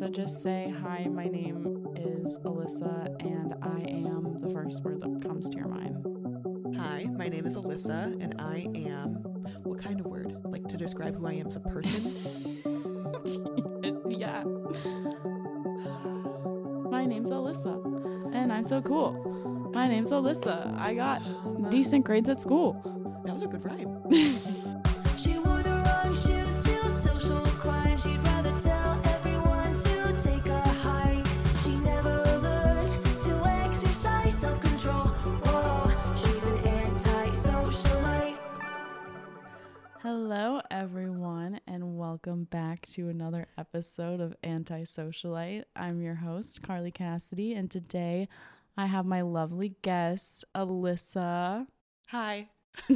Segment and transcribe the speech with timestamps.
[0.00, 5.20] Alyssa just say, Hi, my name is Alyssa, and I am the first word that
[5.22, 6.76] comes to your mind?
[6.78, 9.16] Hi, my name is Alyssa, and I am.
[9.62, 10.38] What kind of word?
[10.44, 12.14] Like to describe who I am as a person?
[14.08, 14.42] yeah.
[16.90, 19.70] My name's Alyssa, and I'm so cool.
[19.74, 20.78] My name's Alyssa.
[20.78, 22.72] I got Um, decent grades at school.
[23.26, 24.80] That was a good rhyme.
[42.26, 45.64] welcome back to another episode of Anti Socialite.
[45.74, 48.28] I'm your host, Carly Cassidy, and today
[48.76, 51.66] I have my lovely guest, Alyssa.
[52.08, 52.50] Hi.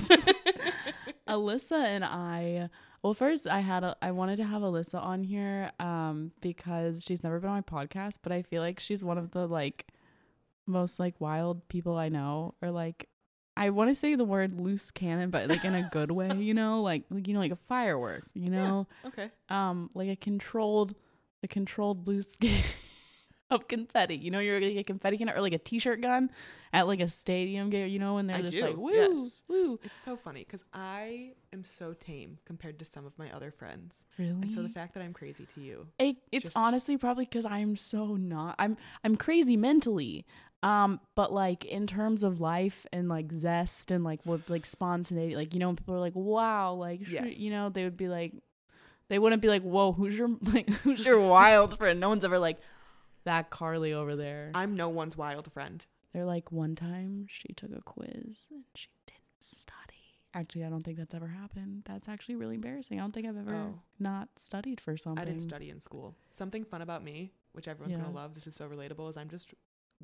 [1.28, 2.69] Alyssa and I.
[3.02, 7.22] Well, first I had a, I wanted to have Alyssa on here um because she's
[7.22, 9.86] never been on my podcast, but I feel like she's one of the like
[10.66, 13.09] most like wild people I know or like
[13.56, 16.55] I want to say the word loose cannon but like in a good way, you
[16.55, 19.30] know, like like you know like a firework, you know, Okay.
[19.48, 20.94] um like a controlled
[21.42, 22.36] a controlled loose
[23.50, 24.16] of confetti.
[24.16, 26.30] You know, you're like a confetti cannon or like a t-shirt gun
[26.72, 29.42] at like a stadium game, you know, and they're I just do, like woo, yes.
[29.48, 29.78] woo.
[29.84, 34.05] It's so funny because I am so tame compared to some of my other friends.
[34.19, 34.30] Really?
[34.30, 35.86] And so the fact that I'm crazy to you.
[35.98, 38.56] It, it's Just- honestly probably because I'm so not.
[38.58, 40.25] I'm I'm crazy mentally,
[40.62, 45.36] um, but like in terms of life and like zest and like what like spontaneity,
[45.36, 47.36] like you know, when people are like, "Wow," like sh- Yes.
[47.38, 48.33] you know, they would be like,
[49.08, 52.38] they wouldn't be like, "Whoa, who's your like who's your wild friend?" No one's ever
[52.38, 52.58] like
[53.25, 54.50] that Carly over there.
[54.55, 55.84] I'm no one's wild friend.
[56.12, 59.72] They're like, one time she took a quiz and she didn't study.
[60.32, 61.82] Actually, I don't think that's ever happened.
[61.86, 62.98] That's actually really embarrassing.
[62.98, 63.78] I don't think I've ever Oh.
[63.98, 65.20] not studied for something.
[65.22, 66.14] I didn't study in school.
[66.30, 68.02] Something fun about me, which everyone's Yeah.
[68.05, 68.34] gonna love.
[68.34, 69.08] This is so relatable.
[69.10, 69.52] Is I'm just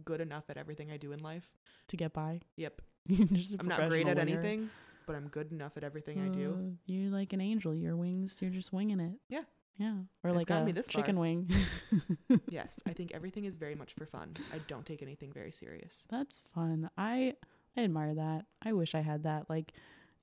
[0.04, 1.56] good enough at everything I do in life.
[1.88, 2.40] to get by.
[2.56, 2.82] Yep.
[3.60, 4.70] I'm not great at anything,
[5.06, 6.52] but I'm good enough at everything I do.
[6.58, 7.74] Uh, You're like an angel.
[7.74, 9.14] Your wings, you're just winging it.
[9.28, 9.42] Yeah.
[9.78, 9.94] Yeah.
[10.22, 11.22] Or It's like got a me this chicken far.
[11.22, 11.50] wing.
[12.50, 14.34] Yes, I think everything is very much for fun.
[14.52, 16.04] I don't take anything very serious.
[16.10, 16.90] That's fun.
[16.98, 17.34] I
[17.76, 18.44] I admire that.
[18.62, 19.48] I wish I had that.
[19.48, 19.72] Like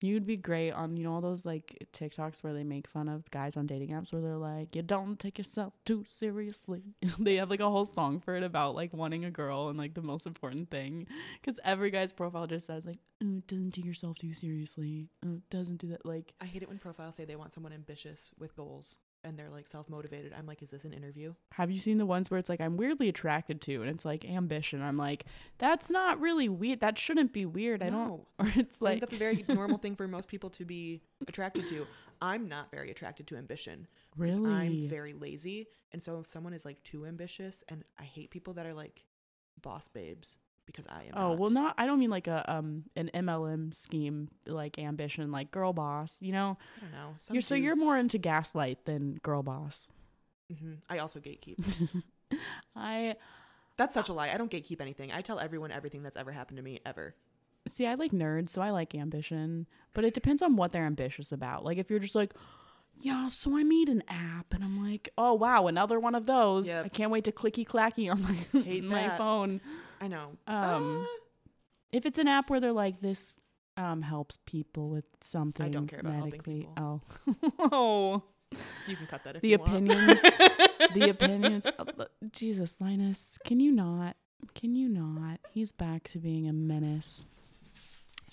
[0.02, 3.30] you'd be great on you know all those like TikToks where they make fun of
[3.32, 7.50] guys on dating apps where they're like, "You don't take yourself too seriously." they have
[7.50, 10.28] like a whole song for it about like wanting a girl and like the most
[10.28, 11.08] important thing
[11.44, 15.10] cuz every guy's profile just says like, "Oh, doesn't take yourself too seriously.
[15.26, 18.32] Oh, doesn't do that like I hate it when profiles say they want someone ambitious
[18.38, 20.34] with goals and they're like self motivated.
[20.38, 21.34] I'm like, is this an interview?
[21.54, 24.26] Have you seen the ones where it's like I'm weirdly attracted to and it's like
[24.26, 24.82] ambition?
[24.82, 25.26] I'm like,
[25.58, 26.80] that's not really weird.
[26.80, 27.84] That shouldn't be weird.
[27.84, 28.28] I don't No.
[28.40, 31.02] or it's I like think that's a very normal thing for most people to be
[31.28, 31.86] attracted to.
[32.22, 33.88] I'm not very attracted to ambition.
[34.16, 35.68] really I'm very lazy.
[35.92, 39.04] And so if someone is like too ambitious, and I hate people that are like
[39.62, 41.14] boss babes because I am.
[41.16, 41.40] Oh, not.
[41.40, 45.74] well not I don't mean like a um an MLM scheme like ambition like girl
[45.74, 46.58] boss, you know.
[46.78, 47.16] I don't know.
[47.32, 49.90] You're so you're more into gaslight than girl boss.
[50.54, 50.74] Mm-hmm.
[50.90, 52.04] I also gatekeep.
[52.76, 53.16] I
[53.78, 54.30] That's such a lie.
[54.30, 55.12] I don't gatekeep anything.
[55.12, 57.16] I tell everyone everything that's ever happened to me ever.
[57.68, 61.32] see I like nerds, so I like ambition, but it depends on what they're ambitious
[61.32, 61.66] about.
[61.66, 62.34] Like if you're just like
[63.00, 66.68] yeah, so I made an app and I'm like, oh wow, another one of those.
[66.68, 66.86] Yep.
[66.86, 69.62] I can't wait to clicky clacky on my my phone.
[70.02, 70.38] I know.
[70.48, 71.16] Um, Ah.
[71.92, 73.38] if it's an app where they're like this
[73.78, 76.74] um helps people with something I don't care about helping medically people.
[76.78, 77.02] oh
[77.72, 78.24] oh
[78.88, 79.88] you can cut that if the you want.
[79.88, 80.22] The opinions
[80.94, 84.16] the opinions uh, uh, jesus linus can you not
[84.56, 87.26] can you not he's back to being a menace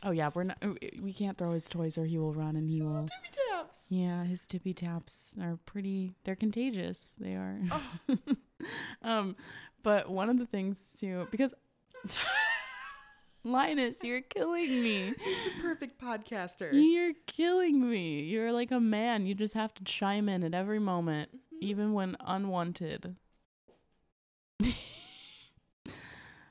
[0.02, 2.70] oh yeah we're not uh, we can't throw his toys or he will run and
[2.70, 3.80] he will Tippy Taps.
[3.90, 8.16] yeah his tippy taps are pretty they're contagious they are Oh.
[9.02, 9.36] um
[9.84, 11.54] but one of the things too because
[13.44, 16.70] linus you're killing me He's the perfect podcaster.
[16.72, 20.78] you're killing me you're like a man you just have to chime in at every
[20.80, 21.28] moment
[21.60, 23.14] even when unwanted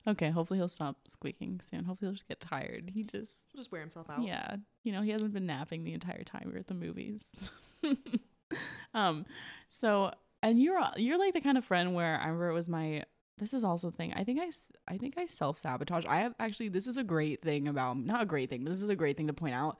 [0.07, 3.71] okay hopefully he'll stop squeaking soon hopefully he'll just get tired he just He'll just
[3.71, 4.21] wear himself out.
[4.23, 7.49] yeah, you know, he hasn't been napping the entire time we were at the movies.
[8.93, 9.25] um,
[9.69, 10.11] so
[10.41, 13.03] and you're you're like the kind of friend where I remember it was my.
[13.37, 14.13] This is also the thing.
[14.13, 14.49] I think I
[14.87, 16.05] I think I self sabotage.
[16.05, 16.69] I have actually.
[16.69, 19.17] This is a great thing about not a great thing, but this is a great
[19.17, 19.77] thing to point out.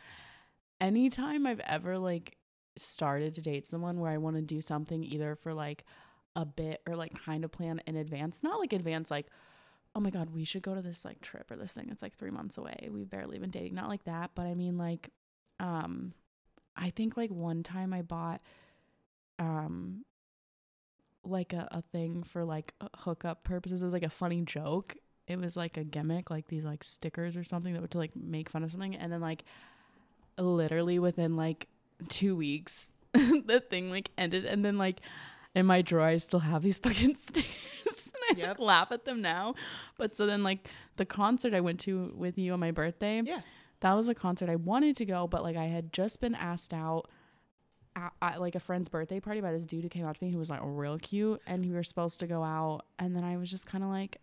[0.82, 2.38] Anytime I've ever like
[2.76, 5.86] started to date someone where I want to do something either for like
[6.36, 9.28] a bit or like kind of plan in advance, not like advance like
[9.96, 11.90] oh my god, we should go to this like trip or this thing.
[11.92, 12.90] It's like three months away.
[12.92, 13.76] We've barely been dating.
[13.76, 15.10] Not like that, but I mean like,
[15.60, 16.14] um,
[16.76, 18.42] I think like one time I bought,
[19.38, 20.04] um,
[21.24, 23.82] like a, a thing for like uh, hookup purposes.
[23.82, 24.96] It was like a funny joke.
[25.28, 28.16] It was like a gimmick, like these like stickers or something that would to like
[28.16, 28.96] make fun of something.
[28.96, 29.44] And then like
[30.38, 31.68] literally within like
[32.10, 34.46] two weeks, the thing like ended.
[34.46, 35.00] And then like
[35.56, 37.46] in my drawer, I still have these fucking stickers.
[38.30, 39.56] and I like, laugh at them now.
[39.98, 43.42] But so then like the concert I went to with you on my birthday Yeah.
[43.82, 46.74] that was a concert I wanted to go, but like I had just been asked
[46.74, 47.10] out
[47.96, 50.32] at, at like a friend's birthday party by this dude who came out to me
[50.32, 53.38] who was like real cute, and we were supposed to go out, and then I
[53.38, 54.18] was just kind of like,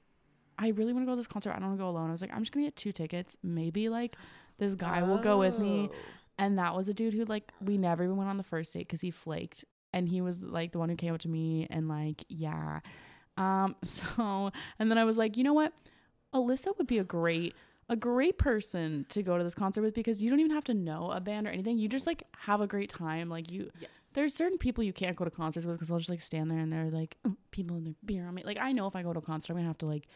[0.58, 1.50] I really want to go to this concert.
[1.50, 2.08] I don't want to go alone.
[2.08, 3.36] I was like, I'm just gonna get two tickets.
[3.42, 4.16] Maybe like
[4.58, 5.96] this guy will go with me, Oh.
[6.38, 8.80] and that was a dude who like we never even went on the first date
[8.86, 11.88] because he flaked, and he was like the one who came up to me and
[11.88, 12.80] like yeah,
[13.36, 13.74] um.
[13.84, 15.72] So and then I was like, you know what,
[16.34, 17.54] Alyssa would be a great
[17.90, 20.72] a great person to go to this concert with because you don't even have to
[20.74, 21.76] know a band or anything.
[21.76, 23.28] You just like have a great time.
[23.28, 24.06] Like you, Yes.
[24.14, 26.58] there's certain people you can't go to concerts with because they'll just like stand there
[26.60, 28.42] and they're like "Mm, people in their beer on me.
[28.44, 30.06] Like I know if I go to a concert, I'm gonna have to like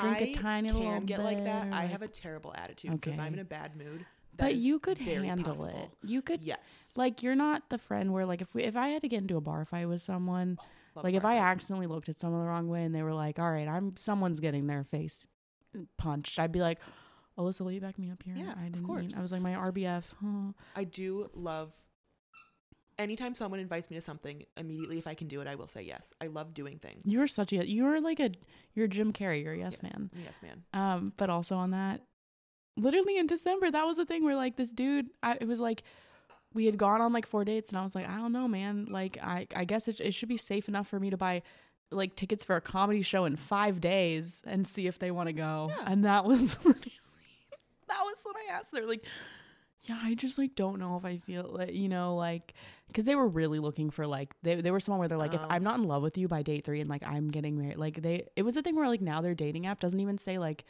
[0.00, 1.68] drink a I tiny can little get like that.
[1.68, 3.00] or, I have a terrible attitude.
[3.02, 4.04] So if I'm in a bad mood,
[4.36, 5.90] But you could handle possible.
[6.02, 6.08] it.
[6.10, 6.92] You could Yes.
[6.96, 9.36] like you're not the friend where like if we if I had to get into
[9.36, 10.58] a bar fight with someone,
[10.96, 13.38] Love like if I accidentally looked at someone the wrong way and they were like,
[13.38, 15.24] "All right, I'm someone's getting their face
[15.96, 16.78] punched," I'd be like,
[17.38, 19.16] "Alyssa, will you back me up here?" Yeah, I of didn't mean- course.
[19.16, 20.52] I was like, "My RBF." Huh.
[20.76, 21.74] I do love
[22.98, 25.82] anytime someone invites me to something, immediately if I can do it, I will say
[25.82, 26.12] yes.
[26.20, 27.02] I love doing things.
[27.04, 28.30] You're such a you're like a
[28.74, 29.42] you're Jim Carrey.
[29.42, 30.10] You're a yes, man.
[30.24, 30.62] Yes, man.
[30.72, 32.00] Um, but also on that,
[32.76, 35.82] literally in December, that was the thing where like this dude, I, it was like
[36.54, 38.86] we had gone on like four dates, and I was like, I don't know, man.
[38.90, 41.42] Like I I guess it it should be safe enough for me to buy
[41.90, 45.32] like tickets for a comedy show in five days and see if they want to
[45.34, 45.70] go.
[45.76, 45.84] Yeah.
[45.86, 46.56] And that was
[47.92, 48.72] that was what I asked.
[48.72, 49.04] They're like.
[49.88, 52.54] Yeah, I just like don't know if I feel like you know like
[52.86, 55.40] because they were really looking for like they they were someone where they're like if
[55.40, 55.46] Oh.
[55.50, 58.00] I'm not in love with you by date three and like I'm getting married like
[58.00, 60.64] they it was a thing where like now their dating app doesn't even say like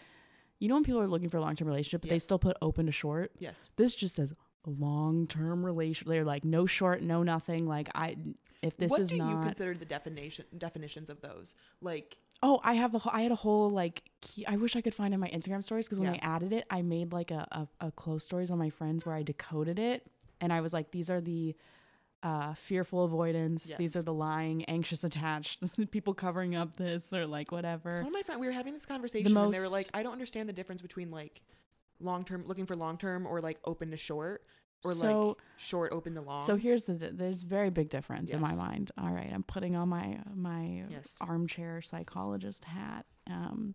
[0.61, 2.57] you know when people are looking for a long term relationship but they still put
[2.63, 3.69] open to short Yes.
[3.77, 4.33] this just says
[4.67, 8.17] long term relation they're like no short no nothing like I
[8.63, 11.57] if this what is do you consider the definition definitions of those?
[11.83, 14.81] Like oh I have a wh- I had a whole like key, I wish I
[14.81, 16.21] could find in my Instagram stories because when Yeah.
[16.23, 17.47] I added it I made like a,
[17.81, 20.07] a a close stories on my friends where I decoded it
[20.41, 21.55] and I was like these are the
[22.23, 23.69] uh, fearful avoidance.
[23.79, 25.59] These are the lying, anxious attached,
[25.91, 27.93] people covering up this or like whatever.
[27.95, 30.05] so one of my friends, we were having this conversation, and they were like, "I
[30.05, 31.43] don't understand the difference between like
[31.99, 34.45] long term, looking for long term, or like open to short,
[34.85, 38.31] or So- like short open to long." So here's the there's a very big difference
[38.33, 38.91] in my mind.
[38.99, 41.15] All right, I'm putting on my my Yes.
[41.21, 43.07] armchair psychologist hat.
[43.29, 43.75] Um,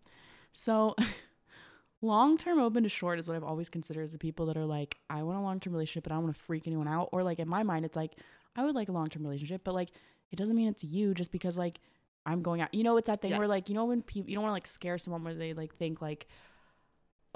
[0.52, 0.94] so
[2.00, 4.66] long term open to short is what I've always considered as the people that are
[4.66, 7.08] like, I want a long term relationship, but I don't want to freak anyone out.
[7.12, 8.14] Or like in my mind, it's like
[8.56, 9.90] I would like a long term relationship, but like
[10.30, 11.80] it doesn't mean it's you just because like
[12.26, 12.74] I'm going out.
[12.74, 14.54] You know, it's that thing where like you know when people you don't want to
[14.56, 16.26] like scare someone where they like think like.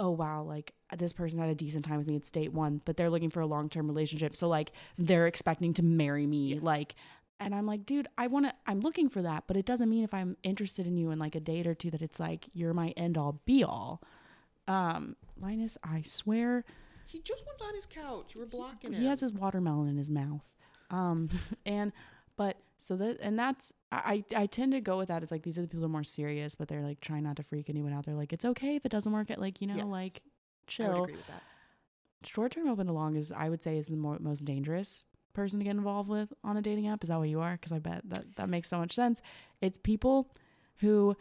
[0.02, 2.16] Oh wow, like this person had a decent time with me.
[2.16, 4.34] at date one, but they're looking for a long term relationship.
[4.34, 6.54] So like they're expecting to marry me.
[6.54, 6.62] Yes.
[6.62, 6.96] Like
[7.38, 10.04] and I'm like, dude, I want to, I'm looking for that, but it doesn't mean
[10.04, 12.72] if I'm interested in you in like a date or two that it's like, you're
[12.72, 14.00] my end all be all.
[14.68, 16.64] Um, Linus, I swear,
[17.04, 18.36] he just went on his couch.
[18.36, 19.02] We're blocking he him.
[19.02, 20.52] He has his watermelon in his mouth.
[20.90, 21.30] Um,
[21.66, 21.92] and,
[22.36, 25.22] but so that, and that's, I, I tend to go with that.
[25.22, 27.36] It's like, these are the people that are more serious, but they're like trying not
[27.36, 28.04] to freak anyone out.
[28.06, 29.86] They're like, it's okay if it doesn't work at like, you know, Yes.
[29.86, 30.22] like
[30.66, 31.04] chill.
[31.04, 31.42] agree with that.
[32.24, 35.60] Short term open to long is, I would say, is the more, most dangerous person
[35.60, 37.04] to get involved with on a dating app.
[37.04, 37.52] Is that what you are?
[37.52, 39.22] Because I bet that that makes so much sense.
[39.60, 40.32] It's people
[40.78, 41.16] who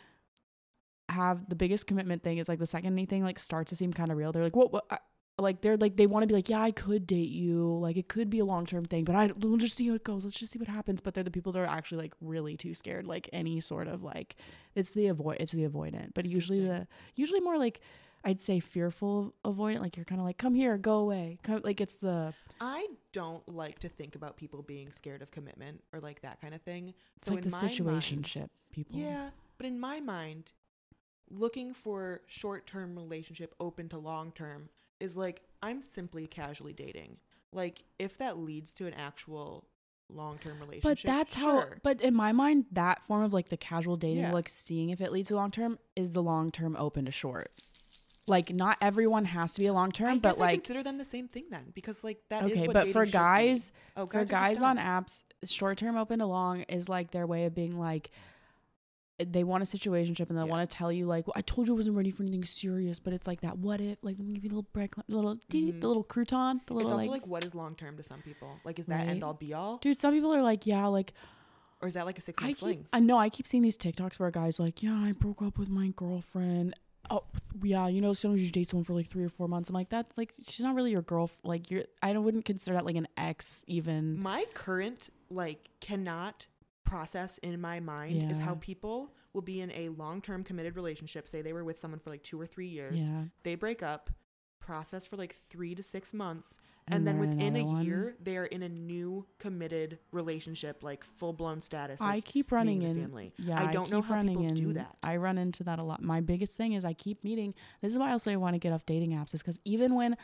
[1.09, 2.37] have the biggest commitment thing.
[2.39, 4.73] It's like the second anything like starts to seem kind of real, they're like, what?
[4.73, 4.85] what?
[5.37, 7.77] Like they're like they want to be like, yeah, I could date you.
[7.79, 10.03] Like it could be a long term thing, but I we'll just see how it
[10.03, 10.23] goes.
[10.23, 11.01] Let's just see what happens.
[11.01, 13.07] But they're the people that are actually like really too scared.
[13.07, 14.35] Like any sort of like,
[14.75, 16.13] it's the avoid, it's the avoidant.
[16.13, 17.81] But usually the usually more like
[18.23, 19.81] I'd say fearful avoidant.
[19.81, 21.39] Like you're kind of like, come here, go away.
[21.43, 25.81] Come, like it's the I don't like to think about people being scared of commitment
[25.91, 26.93] or like that kind of thing.
[27.15, 28.99] it's so like in the my situationship mind, people.
[28.99, 30.51] Yeah, but in my mind,
[31.29, 34.69] looking for short-term relationship open to long-term
[35.01, 37.17] is like I'm simply casually dating.
[37.53, 39.67] Like if that leads to an actual
[40.09, 41.61] long-term relationship, But that's how.
[41.61, 41.77] sure.
[41.83, 44.31] But in my mind, that form of like the casual dating, Yeah.
[44.33, 47.51] like seeing if it leads to long term, is the long term open to short.
[48.27, 51.05] Like not everyone has to be a long term, but I like consider them the
[51.05, 53.17] same thing then because like that is okay, but for should be.
[53.17, 57.45] guys, oh, for guys on apps, short term open to long is like their way
[57.45, 58.11] of being like.
[59.25, 60.47] They want a situationship and they Yeah.
[60.49, 62.99] want to tell you like well, I told you I wasn't ready for anything serious,
[62.99, 63.57] but it's like that.
[63.57, 65.79] What if like let me give you a little break, little Mhm.
[65.81, 68.21] the little crouton, the little It's also like, like, what is long term to some
[68.21, 68.61] people?
[68.63, 69.09] Like is that Right.
[69.09, 69.77] end all be all?
[69.77, 69.99] dude.
[69.99, 71.13] Some people are like yeah, like
[71.81, 72.85] Or is that like a six month fling?
[72.93, 75.57] I know I keep seeing these TikToks where a guy's like, "Yeah, I broke up
[75.57, 76.75] with my girlfriend."
[77.09, 77.23] Oh,
[77.63, 79.67] yeah, you know, sometimes you date someone for like three or four months.
[79.67, 81.31] I'm like, that's like she's not really your girl.
[81.43, 81.85] Like, you're.
[82.03, 84.21] I don't wouldn't consider that like an ex even.
[84.21, 86.45] My current like cannot
[86.91, 91.25] process in my mind is how people will be in a long term committed relationship.
[91.27, 93.09] Say they were with someone for like two or three years.
[93.09, 94.09] Yeah, They break up,
[94.59, 97.85] process for like three to six months, and, And then then within a one.
[97.85, 102.01] year they are in a new committed relationship, like full blown status.
[102.01, 103.01] I like, keep running in.
[103.01, 103.33] family.
[103.37, 104.97] Yeah, I don't know keep how running people do that.
[105.01, 106.03] I run into that a lot.
[106.03, 107.53] My biggest thing is I keep meeting.
[107.81, 109.95] This is why I also I want to get off dating apps, is because even
[109.95, 110.17] when,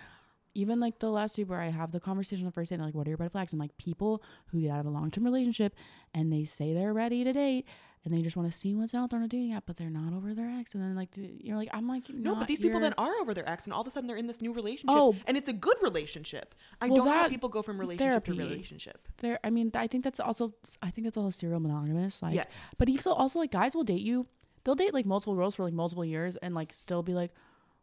[0.57, 2.95] even like the last two where I have the conversation the first day, they're like,
[2.95, 5.23] "What are your red flags?" I'm like, people who get out of a long term
[5.23, 5.75] relationship
[6.13, 7.65] and they say they're ready to date
[8.05, 9.89] and they just want to see what's out there on a dating app, but they're
[9.89, 12.59] not over their ex, and then like the- you're like, I'm like, No, but these
[12.59, 14.53] people then are over their ex, and all of a sudden they're in this new
[14.53, 15.15] relationship, Oh.
[15.27, 16.55] and it's a good relationship.
[16.79, 19.07] I Well, don't know how people go from relationship to relationship.
[19.17, 20.53] There, I mean, I think that's also.
[20.81, 22.21] I think that's all serial monogamous.
[22.21, 24.25] Like, yes, But also, also like guys will date you.
[24.63, 27.31] They'll date like multiple girls for like multiple years and like still be like,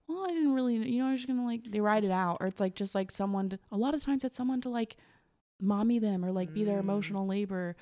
[0.08, 2.38] well, I didn't really, you know, I was just gonna like they ride it out,
[2.40, 3.50] or it's like just like someone.
[3.50, 4.96] To, a lot of times it's someone to like
[5.61, 6.80] mommy them or like be their Mm.
[6.80, 7.76] emotional labor.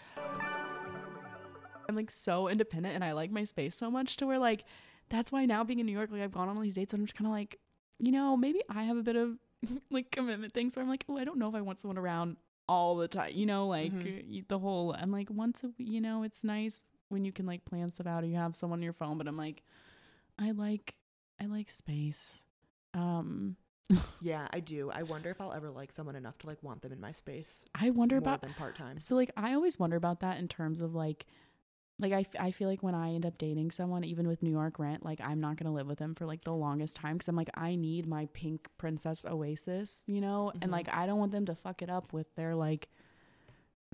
[1.88, 4.64] I'm like so independent and I like my space so much to where like
[5.09, 7.00] that's why now being in New York, like I've gone on all these dates and
[7.00, 7.59] I'm just kind of like,
[7.99, 9.37] you know, maybe I have a bit of
[9.91, 12.37] like commitment things where I'm like, oh, I don't know if I want someone around
[12.69, 14.49] all the time, you know, like Mhm.
[14.49, 14.95] the whole.
[14.99, 18.23] I'm like once a, you know, it's nice when you can like plan stuff out
[18.23, 19.62] or you have someone on your phone, but I'm like,
[20.38, 20.95] I like,
[21.43, 22.45] I like space.
[22.95, 23.57] Um,
[24.21, 24.91] yeah, I do.
[24.95, 27.65] I wonder if I'll ever like someone enough to like want them in my space
[27.75, 28.99] I wonder about than part time.
[29.01, 31.27] So like I always wonder about that in terms of like
[31.99, 34.51] like I, f- I feel like when I end up dating someone even with New
[34.51, 37.19] York rent like I'm not going to live with them for like the longest time
[37.19, 40.53] cuz I'm like I need my pink princess oasis, you know?
[40.61, 40.73] And Mhm.
[40.73, 42.89] like I don't want them to fuck it up with their like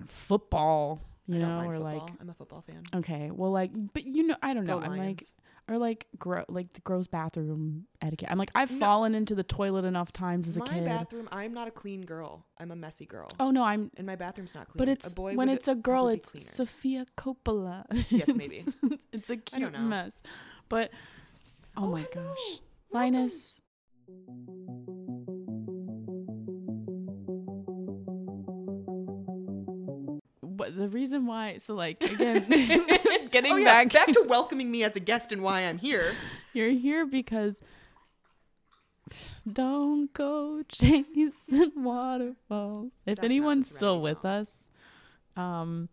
[0.05, 1.83] football, you I know, or football.
[2.07, 2.83] like I'm a football fan.
[2.95, 4.79] okay, well like but you know I don't know.
[4.79, 5.23] I'm like.
[5.69, 8.29] Or like gro- like the gross bathroom etiquette.
[8.31, 8.79] I'm like I've No.
[8.79, 10.85] fallen into the toilet enough times as a my kid.
[10.85, 11.29] bathroom.
[11.31, 12.45] I'm not a clean girl.
[12.59, 14.77] I'm a messy girl, oh no, I'm and my bathroom's not clean.
[14.79, 16.43] But A it's boy when it's a girl, it's cleaner.
[16.43, 17.85] Sofia Coppola.
[18.09, 18.65] Yes, maybe.
[19.13, 20.21] it's a cute mess.
[20.69, 20.89] But
[21.77, 22.25] oh, my oh, hello.
[22.29, 22.59] gosh,
[22.89, 23.13] Welcome.
[23.13, 23.61] Linus.
[30.69, 32.45] But the reason why, so like again,
[33.31, 36.13] getting oh, yeah, back, back to welcoming me as a guest and why I'm here.
[36.53, 37.59] you're here because
[39.51, 42.91] don't go chasing waterfalls.
[43.07, 44.31] If That's anyone's still with song.
[44.31, 44.69] us,
[45.35, 45.89] um,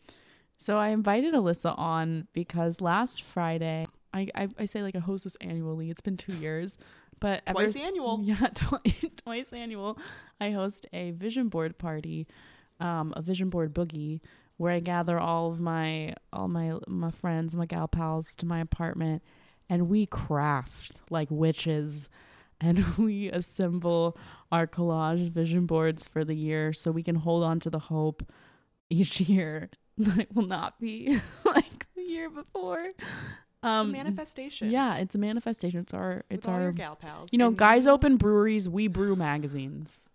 [0.59, 5.25] so I invited Alyssa on because last Friday, I I, I say like I host
[5.25, 5.88] this annually.
[5.88, 6.76] It's been two years,
[7.18, 8.21] but ever- Twice annual.
[8.25, 9.99] yeah, twice, twice annual.
[10.38, 12.26] I host a vision board party,
[12.78, 14.21] um, a vision board boogie,
[14.57, 18.61] where I gather all of my all my my friends, my gal pals to my
[18.61, 19.23] apartment,
[19.69, 22.09] and we craft like witches,
[22.61, 24.17] and we assemble
[24.51, 28.23] our collage vision boards for the year, so we can hold on to the hope
[28.89, 32.81] each year that it will not be like the year before.
[33.63, 34.71] Um, it's a manifestation.
[34.71, 35.81] yeah, it's a manifestation.
[35.81, 37.31] It's our with it's all our gal pals.
[37.33, 40.09] you know, guys open breweries, we brew magazines.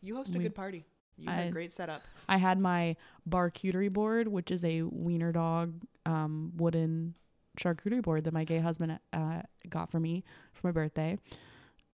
[0.00, 0.84] You host a we- good party.
[1.16, 2.02] You had a great setup.
[2.28, 2.96] I had my
[3.28, 5.74] barcuterie board, which is a wiener dog
[6.06, 7.14] um, wooden
[7.58, 11.18] charcuterie board that my gay husband uh, got for me for my birthday.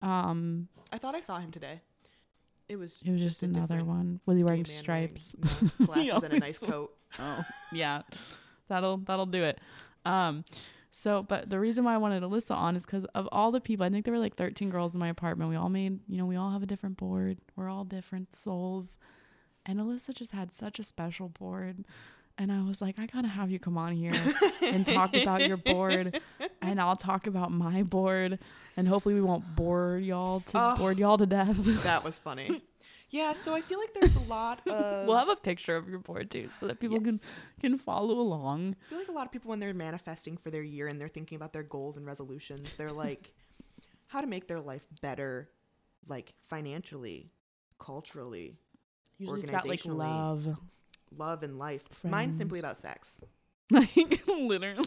[0.03, 1.81] Um, I thought I saw him today.
[2.69, 3.03] It was.
[3.05, 4.21] it was just, a another one.
[4.27, 5.35] Was he wearing stripes?
[5.39, 6.95] wearing, no, glasses and a nice coat.
[7.19, 8.01] oh, yeah,
[8.69, 9.59] that'll that'll do it.
[10.05, 10.45] Um,
[10.93, 13.85] so, but the reason why I wanted Alyssa on is because of all the people.
[13.87, 15.51] I think there were like 13 girls in my apartment.
[15.51, 17.39] We all made, you know, we all have a different board.
[17.57, 18.97] We're all different souls.
[19.67, 21.85] And Alyssa just had such a special board.
[22.41, 24.13] And I was like, I gotta have you come on here
[24.63, 26.21] and talk about your board,
[26.63, 28.39] and I'll talk about my board,
[28.77, 30.77] and hopefully we won't bore y'all to Oh.
[30.79, 31.57] bore y'all to death.
[31.83, 32.63] that was funny.
[33.11, 35.07] Yeah, so I feel like there's a lot of.
[35.07, 37.41] we'll have a picture of your board too, so that people can Yes.
[37.61, 38.77] can follow along.
[38.87, 41.09] I feel like a lot of people when they're manifesting for their year and they're
[41.09, 43.33] thinking about their goals and resolutions, they're like,
[44.09, 45.49] how to make their life better,
[46.07, 47.31] like financially,
[47.79, 48.57] culturally,
[49.19, 49.97] Usually it's about like Organizationally.
[49.97, 50.59] love.
[51.17, 51.83] love and life.
[52.05, 53.19] Mine's simply about sex.
[53.71, 54.87] Like literally.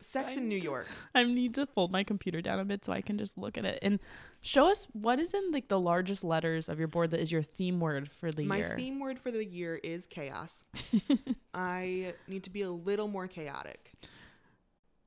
[0.00, 0.86] Sex I in New to- York.
[1.14, 3.66] I need to fold my computer down a bit so I can just look at
[3.66, 3.98] it and
[4.40, 7.42] show us what is in like the largest letters of your board that is your
[7.42, 8.68] theme word for the My year.
[8.70, 10.64] My theme word for the year is chaos.
[11.54, 13.92] I need to be a little more chaotic.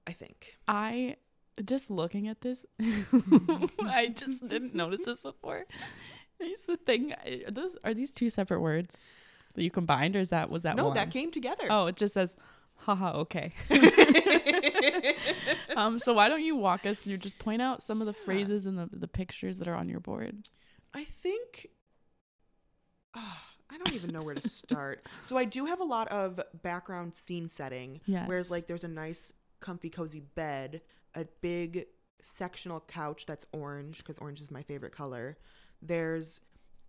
[0.06, 0.58] I think.
[0.68, 1.16] I
[1.64, 2.66] just looking at this,
[3.82, 5.66] I just didn't notice this before.
[6.40, 7.14] It's the thing.
[7.14, 9.06] Are those are these two separate words
[9.56, 10.96] that you combined, or is that was that no, one?
[10.96, 11.68] that came together.
[11.70, 12.36] Oh, it just says
[12.78, 13.52] Haha, okay.
[15.76, 17.18] um, so why don't you walk us through?
[17.18, 20.00] Just point out some of the phrases and the the pictures that are on your
[20.00, 20.50] board.
[20.94, 21.68] I think
[23.16, 25.06] Ah, I don't even know where to start.
[25.24, 28.02] so I do have a lot of background scene setting.
[28.26, 30.82] Whereas like there's a nice comfy cozy bed,
[31.16, 31.86] a big
[32.22, 35.38] sectional couch that's orange because orange is my favorite color.
[35.82, 36.42] There's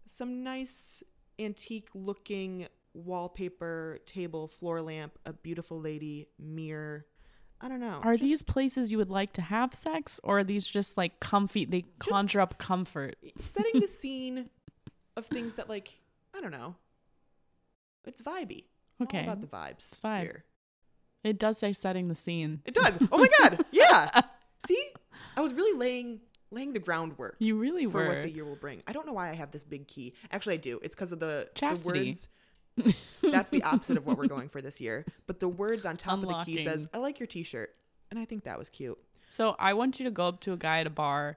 [0.06, 1.02] some nice
[1.38, 2.66] antique looking
[3.04, 7.06] wallpaper, table, floor lamp, a beautiful lady, mirror.
[7.60, 8.00] I don't know.
[8.02, 11.20] Are just these places you would like to have sex, or are these just like
[11.20, 11.64] comfy?
[11.64, 13.16] They conjure up comfort.
[13.38, 14.50] setting the scene
[15.16, 15.90] of things that like
[16.36, 16.76] I don't know.
[18.06, 18.64] It's vibey.
[19.00, 19.98] I'm all Okay, about the vibes.
[20.00, 20.20] vibe.
[20.22, 20.44] Here.
[21.24, 22.60] it does say setting the scene.
[22.64, 22.98] It does.
[23.10, 23.64] Oh my god.
[23.72, 24.20] Yeah.
[24.66, 24.88] See,
[25.36, 28.08] I was really laying laying the groundwork You really for were.
[28.08, 28.82] what the year will bring.
[28.86, 30.14] I don't know why I have this big key.
[30.30, 30.78] Actually, I do.
[30.82, 32.28] It's because of the, the words.
[33.22, 35.04] That's the opposite of what we're going for this year.
[35.26, 37.74] But the words on top of the key says, "I like your T-shirt,"
[38.10, 38.98] and I think that was cute.
[39.28, 41.36] So I want you to go up to a guy at a bar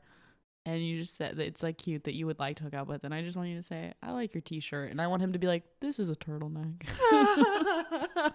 [0.65, 2.88] and you just said that it's like cute that you would like to hook up
[2.88, 5.08] with and I just want you to say, I like your t shirt and I
[5.08, 6.86] want him to be like, This is a turtleneck.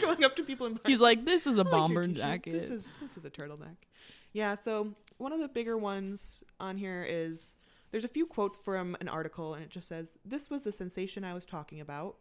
[0.00, 0.82] Going up to people in bars.
[0.86, 2.52] He's like, This is a like bomber jacket.
[2.52, 3.76] This is this is a turtleneck.
[4.32, 7.54] Yeah, so one of the bigger ones on here is
[7.90, 11.24] there's a few quotes from an article and it just says, This was the sensation
[11.24, 12.16] I was talking about.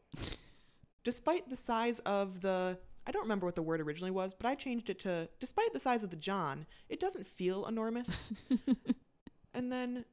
[1.03, 4.55] Despite the size of the I don't remember what the word originally was, but I
[4.55, 8.31] changed it to despite the size of the John, it doesn't feel enormous.
[9.53, 10.03] and then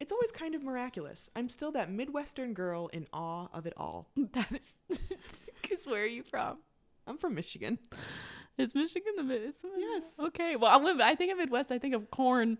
[0.00, 1.30] it's always kind of miraculous.
[1.36, 4.08] I'm still that Midwestern girl in awe of it all.
[4.16, 4.76] that is
[5.62, 6.58] because where are you from?
[7.06, 7.78] I'm from Michigan.
[8.58, 9.54] Is Michigan the mid?
[9.78, 10.14] Yes.
[10.18, 10.56] Okay.
[10.56, 10.98] Well, I live.
[11.00, 11.70] I think of Midwest.
[11.70, 12.58] I think of corn.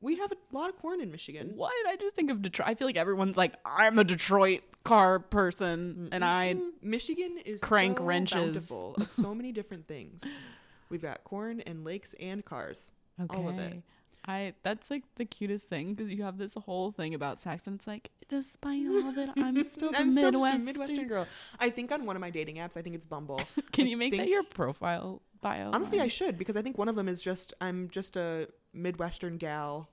[0.00, 1.52] We have a lot of corn in Michigan.
[1.54, 1.72] What?
[1.88, 2.68] I just think of Detroit.
[2.68, 6.56] I feel like everyone's like, I'm a Detroit car person, and I.
[6.82, 8.70] Michigan is crank so wrenches.
[8.70, 10.24] of so many different things.
[10.88, 12.92] We've got corn and lakes and cars.
[13.20, 13.36] Okay.
[13.36, 13.82] all of it.
[14.28, 17.76] I that's like the cutest thing because you have this whole thing about sex and
[17.76, 21.26] it's like despite all of it I'm still the I'm still just a Midwestern girl.
[21.60, 23.40] I think on one of my dating apps, I think it's Bumble.
[23.72, 25.70] Can I you make that your profile bio?
[25.72, 29.38] Honestly, I should because I think one of them is just I'm just a Midwestern
[29.38, 29.90] gal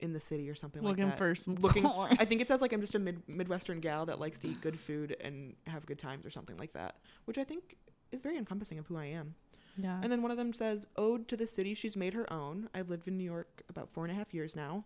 [0.00, 1.22] in the city or something looking like that.
[1.24, 2.16] Looking for some Looking, corn.
[2.18, 4.60] I think it says like I'm just a mid- Midwestern gal that likes to eat
[4.60, 7.76] good food and have good times or something like that, which I think
[8.12, 9.34] is very encompassing of who I am.
[9.76, 9.98] yeah.
[10.02, 12.68] And then one of them says, Ode to the city she's made her own.
[12.74, 14.84] I've lived in New York about four and a half years now.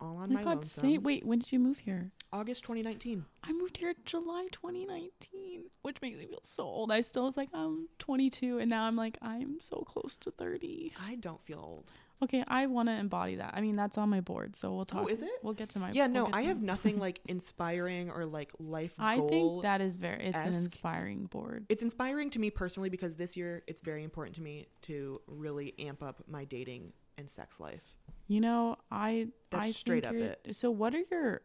[0.00, 0.82] All on Oh my my God, lonesome.
[0.82, 2.10] say, wait, when did you move here?
[2.32, 3.24] August 2019.
[3.44, 6.90] I moved here July 2019, which makes me feel so old.
[6.90, 10.92] I still was like, I'm 22, and now I'm like, I'm so close to 30.
[11.00, 11.90] I don't feel old.
[12.24, 13.52] Okay, I want to embody that.
[13.54, 15.04] I mean, that's on my board, so we'll oh, talk.
[15.04, 15.30] Oh, is it?
[15.42, 15.90] We'll get to my.
[15.92, 19.62] Yeah, we'll no, to I my- have nothing like inspiring or like life I think
[19.62, 20.24] that is very.
[20.24, 21.66] It's an inspiring board.
[21.68, 25.74] it's inspiring to me personally because this year it's very important to me to really
[25.78, 27.96] amp up my dating and sex life.
[28.26, 30.56] You know, I That's I straight think up it.
[30.56, 31.42] So what are your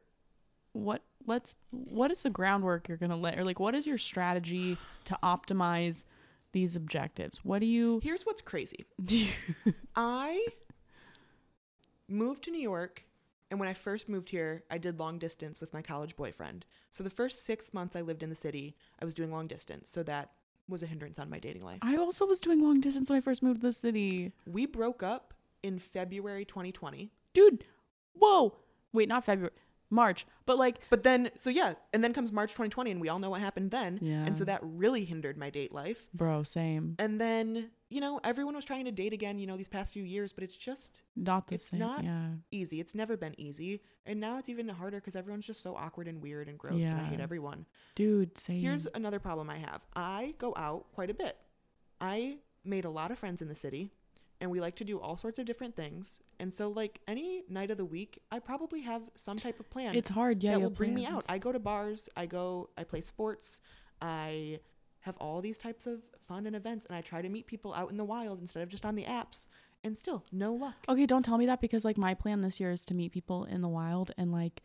[0.73, 4.77] what let's what is the groundwork you're gonna let or like what is your strategy
[5.05, 6.05] to optimize
[6.51, 7.39] these objectives?
[7.43, 8.85] What do you Here's what's crazy.
[9.95, 10.45] I
[12.09, 13.05] moved to New York,
[13.51, 16.65] and when I first moved here, I did long distance with my college boyfriend.
[16.91, 19.89] So the first six months I lived in the city, I was doing long distance.
[19.89, 20.31] So that
[20.67, 21.79] was a hindrance on my dating life.
[21.81, 25.01] I also was doing long distance when I first moved to the city, We broke
[25.01, 27.11] up in February 2020.
[27.33, 27.65] dude.
[28.13, 28.55] Whoa,
[28.93, 29.53] wait, not February,
[29.89, 33.17] March, but like But then, so yeah, and then comes March 2020, and we all
[33.19, 33.97] know what happened then.
[34.01, 34.25] Yeah.
[34.25, 36.05] And so that really hindered my date life.
[36.13, 39.67] bro, same, And then, you know, everyone was trying to date again, you know, these
[39.67, 41.79] past few years, but it's just not the It's same.
[41.79, 42.79] not- yeah, easy.
[42.79, 43.81] It's never been easy.
[44.05, 47.01] And now it's even harder because everyone's just so awkward and weird and gross, and
[47.01, 47.65] I hate everyone.
[47.95, 48.61] dude, same.
[48.61, 51.37] Here's another problem I have I go out quite a bit.
[51.99, 53.89] I made a lot of friends in the city,
[54.39, 56.21] and we like to do all sorts of different things.
[56.39, 59.95] And so, like, any night of the week, I probably have some type of plan
[59.95, 60.43] it's hard.
[60.43, 61.25] Yeah, that will have bring me out.
[61.27, 63.61] I go to bars, I go, I play sports,
[64.01, 64.59] I
[65.01, 67.89] have all these types of fun and events, and I try to meet people out
[67.89, 69.45] in the wild instead of just on the apps.
[69.83, 70.75] And still, no luck.
[70.89, 73.45] Okay, don't tell me that because like my plan this year is to meet people
[73.45, 74.61] in the wild and like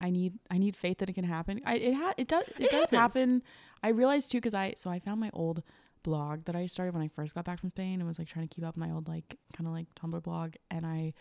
[0.00, 1.60] I need I need faith that it can happen.
[1.64, 3.14] I it ha- it does it, It does happens.
[3.14, 3.42] happen.
[3.82, 5.62] I realized too cuz I so I found my old
[6.02, 8.48] blog that I started when I first got back from Spain and was like trying
[8.48, 11.14] to keep up my old like kind of like Tumblr blog and I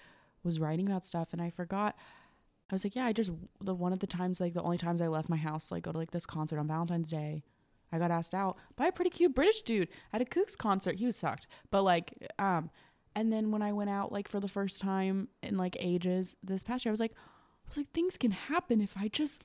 [0.43, 1.95] was writing about stuff and I forgot
[2.71, 3.29] I was like, yeah, I just
[3.61, 5.83] the one of the times like the only times I left my house to, like
[5.83, 7.43] go to like this concert on Valentine's Day.
[7.93, 10.95] I got asked out by a pretty cute British dude at a Kooks concert.
[10.97, 11.47] He was sucked.
[11.71, 12.69] But like um
[13.15, 16.63] and then when I went out like for the first time in like ages this
[16.63, 19.43] past year, I was like I was like things can happen if I just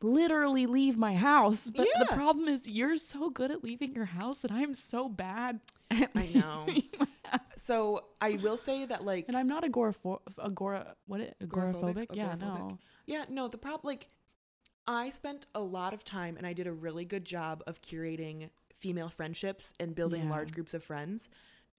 [0.00, 1.70] literally leave my house.
[1.70, 5.60] But the problem is you're so good at leaving your house and I'm so bad.
[5.90, 6.64] I know.
[6.68, 7.40] leaving my house.
[7.56, 11.82] So I will say that like And I'm not agorapho- agora what it agoraphobic?
[11.94, 12.06] Agoraphobic?
[12.14, 12.40] Yeah, Agoraphobic?
[12.40, 12.78] no.
[13.06, 14.08] Yeah, no, the problem like
[14.86, 18.50] I spent a lot of time and I did a really good job of curating
[18.78, 20.30] female friendships and building Yeah.
[20.30, 21.30] large groups of friends.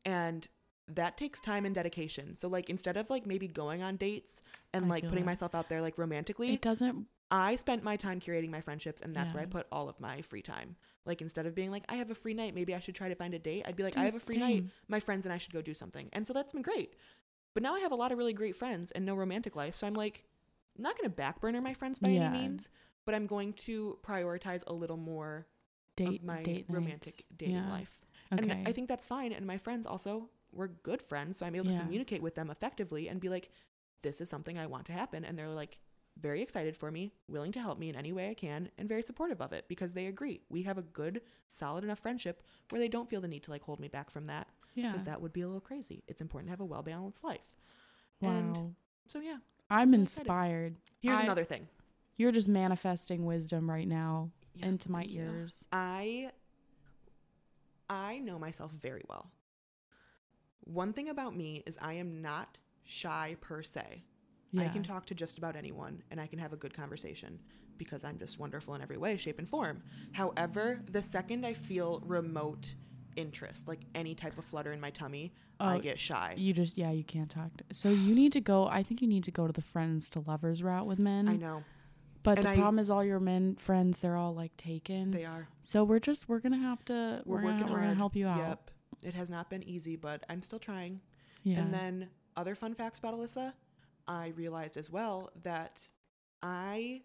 [0.05, 0.47] And
[0.87, 2.35] that takes time and dedication.
[2.35, 4.41] So like instead of like maybe going on dates
[4.73, 5.31] and I like putting that.
[5.31, 9.15] myself out there like romantically, It doesn't I spent my time curating my friendships and
[9.15, 10.75] that's where I put all of my free time.
[11.05, 13.15] Like instead of being like I have a free night, maybe I should try to
[13.15, 13.63] find a date.
[13.65, 15.73] I'd be like I have a free night, my friends and I should go do
[15.73, 16.09] something.
[16.13, 16.93] And so that's been great.
[17.53, 19.75] But now I have a lot of really great friends and no romantic life.
[19.75, 20.25] So I'm like
[20.77, 22.27] not going to backburner my friends by Yeah.
[22.27, 22.69] any means,
[23.05, 25.47] but I'm going to prioritize a little more
[25.95, 27.27] date of my date romantic nights.
[27.37, 27.69] dating Yeah.
[27.69, 27.97] life.
[28.31, 28.49] Okay.
[28.49, 29.31] And I think that's fine.
[29.31, 31.37] And my friends also were good friends.
[31.37, 31.79] So I'm able Yeah.
[31.79, 33.49] to communicate with them effectively and be like,
[34.01, 35.23] this is something I want to happen.
[35.25, 35.77] And they're like,
[36.19, 39.01] very excited for me, willing to help me in any way I can, and very
[39.01, 40.41] supportive of it because they agree.
[40.47, 43.63] We have a good, solid enough friendship where they don't feel the need to like
[43.63, 44.91] hold me back from that yeah.
[44.91, 46.03] because that would be a little crazy.
[46.07, 47.55] It's important to have a well balanced life.
[48.21, 48.29] wow.
[48.29, 48.75] And
[49.07, 49.37] so, yeah,
[49.71, 50.21] I'm excited.
[50.27, 50.75] inspired.
[50.99, 51.67] here's I- another thing.
[52.17, 55.21] You're just manifesting wisdom right now Yeah, into my thank you.
[55.23, 55.65] ears.
[55.71, 56.31] I
[57.89, 59.29] I know myself very well.
[60.61, 64.03] One thing about me is I am not shy per se.
[64.51, 64.63] Yeah.
[64.63, 67.39] I can talk to just about anyone and I can have a good conversation
[67.77, 69.81] because I'm just wonderful in every way, shape, and form.
[70.11, 72.75] However, the second I feel remote
[73.15, 76.35] interest, like any type of flutter in my tummy, I Oh, get shy.
[76.37, 77.49] You just yeah, you can't talk.
[77.57, 78.67] To, so you need to go.
[78.67, 81.27] I think you need to go to the friends to lovers route with men.
[81.27, 81.63] I know.
[82.23, 85.11] But And the I- problem is all your men friends they're all like taken.
[85.11, 85.47] They are.
[85.61, 87.83] so we're just we're gonna have to We're, we're, gonna, working we're hard.
[87.89, 88.37] gonna help you out.
[88.47, 88.71] Yep.
[89.03, 91.01] It has not been easy, but I'm still trying.
[91.43, 91.59] Yeah.
[91.59, 93.53] And then other fun facts about Alyssa,
[94.07, 95.83] I realized as well that
[96.41, 97.01] I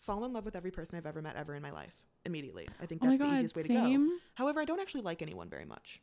[0.00, 1.94] fall in love with every person I've ever met ever in my life
[2.26, 2.68] immediately.
[2.82, 3.84] I think oh that's the easiest way to go.
[3.84, 4.18] same.
[4.34, 6.00] However, I don't actually like anyone very much.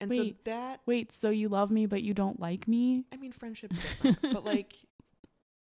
[0.00, 0.16] And Wait.
[0.16, 3.04] so that Wait, so you love me but you don't like me?
[3.12, 4.18] I mean friendship's different.
[4.22, 4.74] but like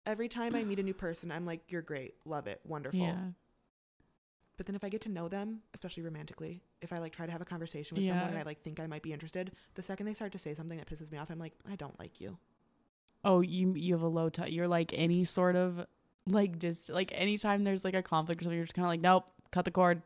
[0.07, 3.01] every time I meet a new person, I'm like, You're great, love it, wonderful.
[3.01, 3.17] Yeah.
[4.57, 7.33] But then if I get to know them, especially romantically, if I like try to
[7.33, 10.07] have a conversation with someone and I like think I might be interested, the second
[10.07, 12.39] they start to say something that pisses me off, I'm like, I don't like you.
[13.23, 14.51] Oh, you you have a low touch.
[14.51, 15.85] You're like any sort of
[16.27, 19.01] like just like anytime there's like a conflict or something, you're just kind of like,
[19.01, 20.01] nope, cut the cord.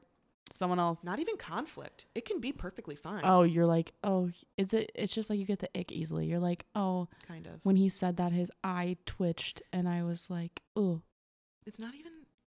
[0.53, 1.05] Someone else.
[1.05, 2.07] Not even conflict.
[2.15, 3.23] It can be perfectly fine.
[3.25, 4.91] Oh, you're like, oh, is it?
[4.95, 6.27] It's just like you get the ick easily.
[6.27, 7.61] You're like, oh, kind of.
[7.63, 11.03] when he said that, his eye twitched, and I was like, oh,
[11.67, 12.13] it's not even.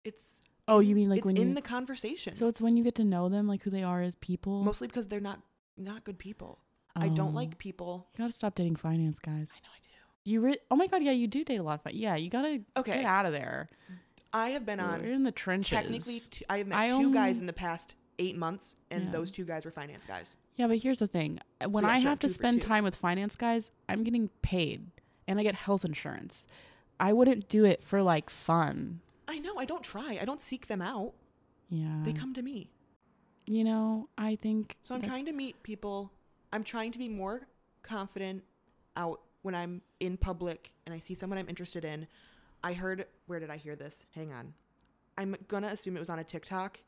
[0.05, 0.41] It's.
[0.69, 1.55] oh, you mean like it's when in you?
[1.55, 2.37] the conversation?
[2.37, 4.63] so it's when you get to know them, like who they are as people.
[4.63, 5.41] mostly because they're not
[5.77, 6.61] not good people.
[6.97, 7.37] I don't Oh.
[7.37, 8.09] like people.
[8.15, 9.51] You gotta stop dating finance guys.
[9.55, 10.31] I know I do.
[10.31, 12.29] You re- oh my god, yeah, you do date a lot of fi- Yeah, you
[12.31, 12.97] gotta Okay.
[12.97, 13.69] get out of there.
[13.91, 13.95] Mm.
[14.33, 15.03] I have been on.
[15.05, 15.71] You're in the trenches.
[15.71, 16.21] technically.
[16.31, 19.11] Two, I have met I two guys in the past eight months, and Yeah.
[19.11, 20.37] those two guys were finance guys.
[20.57, 21.41] Yeah, but here's the thing.
[21.69, 24.87] When yeah, I sure, have to spend time with finance guys, I'm getting paid
[25.27, 26.47] and I get health insurance.
[26.99, 29.01] I wouldn't do it for like fun.
[29.27, 29.57] I know.
[29.59, 30.19] I don't try.
[30.21, 31.15] I don't seek them out.
[31.71, 32.03] Yeah.
[32.05, 32.71] They come to me.
[33.47, 36.13] You know, I think So I'm trying to meet people.
[36.53, 37.47] I'm trying to be more
[37.83, 38.45] confident
[38.97, 42.07] out when I'm in public and I see someone I'm interested in.
[42.63, 44.05] I heard, where did I hear this?
[44.15, 44.55] Hang on.
[45.19, 46.81] I'm going to assume it was on a TikTok,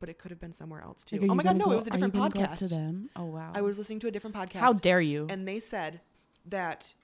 [0.00, 1.18] but it could have been somewhere else too.
[1.18, 2.70] like, oh my God, no, go- it was a different up to podcast.
[2.70, 3.10] them.
[3.16, 3.52] Oh wow.
[3.54, 4.60] I was listening to a different podcast.
[4.60, 5.26] How dare you?
[5.30, 6.00] and they said
[6.46, 6.94] that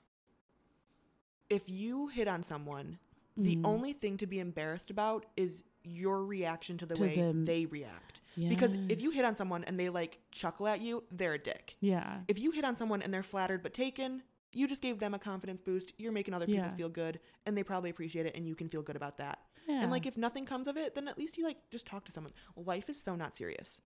[1.49, 2.99] if you hit on someone,
[3.37, 3.67] the Mm.
[3.67, 7.45] only thing to be embarrassed about is your reaction to the To way them.
[7.47, 8.21] they react.
[8.37, 11.77] Because if you hit on someone and they like chuckle at you, they're a dick.
[11.81, 12.21] Yeah.
[12.29, 15.19] If you hit on someone and they're flattered but taken, you just gave them a
[15.19, 15.93] confidence boost.
[15.99, 16.75] You're making other people Yeah.
[16.75, 19.39] feel good and they probably appreciate it and you can feel good about that.
[19.69, 19.83] Yeah.
[19.83, 22.13] And like if nothing comes of it, then at least you like just talk to
[22.13, 22.33] someone.
[22.57, 23.81] Life is so not serious.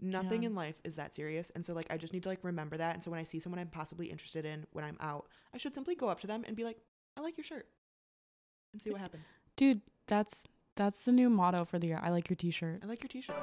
[0.00, 0.48] Nothing Yeah.
[0.48, 1.50] in life is that serious.
[1.50, 2.94] And so like I just need to like remember that.
[2.94, 5.74] And so when I see someone I'm possibly interested in when I'm out, I should
[5.74, 6.78] simply go up to them and be like,
[7.16, 7.68] I like your shirt.
[8.72, 9.24] And see what happens.
[9.56, 10.44] dude, that's
[10.74, 12.00] that's the new motto for the year.
[12.02, 12.80] I like your t-shirt.
[12.82, 13.36] I like your t-shirt.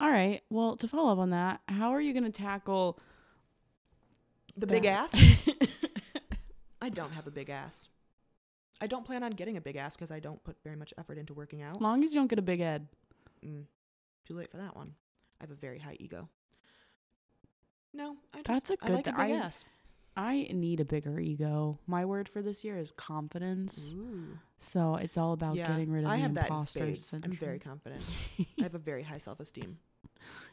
[0.00, 0.42] All right.
[0.50, 2.98] Well, to follow up on that, how are you going to tackle
[4.56, 5.12] The big ass?
[6.80, 7.88] I don't have a big ass.
[8.80, 11.16] I don't plan on getting a big ass because I don't put very much effort
[11.18, 11.76] into working out.
[11.76, 12.86] as long as you don't get a big head.
[13.44, 13.64] Mm,
[14.26, 14.94] too late for that one.
[15.40, 16.28] I have a very high ego.
[17.92, 19.64] No, I just That's a good like a big I- ass.
[20.16, 21.80] I need a bigger ego.
[21.88, 23.92] My word for this year is confidence.
[23.96, 24.38] Ooh.
[24.58, 27.12] So it's all about Yeah, getting rid of I the have that imposter spades.
[27.24, 28.00] I'm very confident.
[28.60, 29.76] I have a very high self-esteem.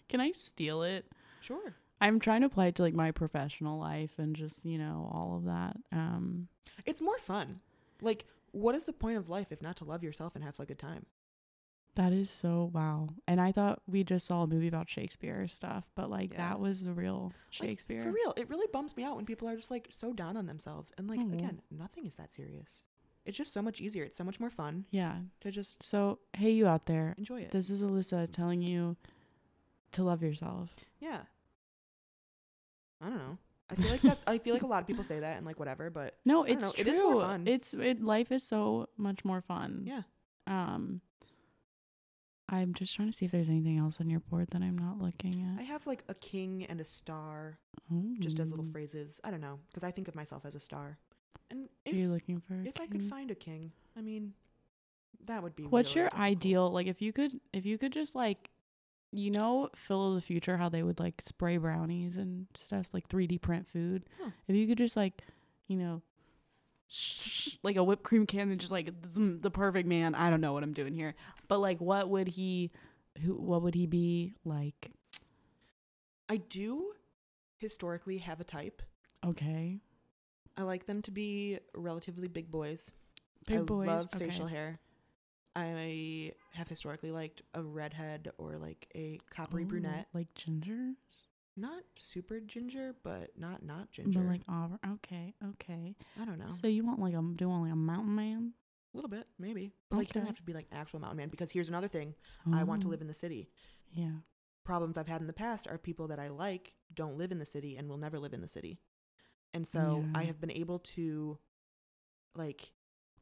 [0.09, 1.05] Can I steal it?
[1.41, 1.75] Sure.
[2.01, 5.35] I'm trying to apply it to like my professional life and just, you know, all
[5.37, 5.77] of that.
[5.91, 6.47] Um
[6.85, 7.61] It's more fun.
[8.01, 10.65] Like what is the point of life if not to love yourself and have a
[10.65, 11.05] good time?
[11.95, 13.09] That is so wow.
[13.27, 16.37] And I thought we just saw a movie about Shakespeare stuff, but like Yeah.
[16.49, 18.01] that was the real Like, Shakespeare.
[18.01, 20.45] For real, it really bums me out when people are just like so down on
[20.47, 20.91] themselves.
[20.97, 21.33] And like Oh.
[21.33, 22.83] again, nothing is that serious.
[23.25, 24.03] It's just so much easier.
[24.03, 25.19] It's so much more fun Yeah.
[25.41, 27.13] to just So hey you out there.
[27.17, 27.51] enjoy it.
[27.51, 28.95] This is Alyssa telling you
[29.91, 30.75] to love yourself.
[30.99, 31.23] yeah.
[33.01, 33.37] I don't know.
[33.69, 34.17] I feel like that.
[34.27, 36.61] I feel like a lot of people say that and like whatever, but No, it's
[36.65, 36.81] know, true.
[36.81, 37.47] it is more fun.
[37.47, 39.83] It's it life is so much more fun.
[39.85, 40.01] yeah.
[40.47, 41.01] Um
[42.49, 44.99] I'm just trying to see if there's anything else on your board that I'm not
[45.01, 45.61] looking at.
[45.61, 47.57] I have like a king and a star
[48.19, 49.21] just as little phrases.
[49.23, 50.97] I don't know because I think of myself as a star.
[51.49, 54.33] And Are you if looking for if I could find a king, I mean,
[55.27, 55.63] that would be.
[55.63, 56.27] What's really your difficult.
[56.27, 58.50] ideal like if you could if you could just like
[59.12, 63.08] you know Phil of the Future how they would like spray brownies and stuff like
[63.10, 64.04] 3D print food.
[64.21, 64.32] Huh.
[64.47, 65.21] If you could just like,
[65.67, 66.02] you know,
[67.63, 70.15] like a whipped cream can and just like the the perfect man.
[70.15, 71.15] I don't know what I'm doing here.
[71.47, 72.71] But like what would he
[73.21, 74.91] who what would he be like?
[76.30, 76.93] I do
[77.58, 78.82] historically have a type.
[79.26, 79.80] Okay.
[80.58, 82.91] I like them to be relatively big boys.
[83.47, 83.88] Big I boys.
[83.88, 84.26] love okay.
[84.26, 84.80] facial hair.
[85.55, 90.07] I have historically liked a redhead or like a coppery Ooh, brunette.
[90.13, 90.93] Like ginger?
[91.57, 94.21] Not super ginger, but not not ginger.
[94.21, 94.79] But like auburn.
[94.93, 95.95] Okay, okay.
[96.19, 96.45] I don't know.
[96.61, 98.53] So you want like a do you want like a mountain man?
[98.93, 99.71] a little bit, maybe.
[99.89, 101.29] But like, it doesn't have to be like actual mountain man.
[101.29, 102.13] Because here's another thing:
[102.51, 103.49] I want to Oh, live in the city.
[103.93, 104.11] Yeah.
[104.63, 107.45] Problems I've had in the past are people that I like don't live in the
[107.45, 108.79] city and will never live in the city,
[109.53, 111.37] and so I have been able to,
[112.35, 112.73] like,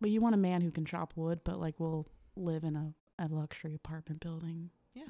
[0.01, 2.07] But you want a man who can chop wood, but like will
[2.39, 4.69] live in a, a luxury apartment building.
[4.93, 5.05] Yeah.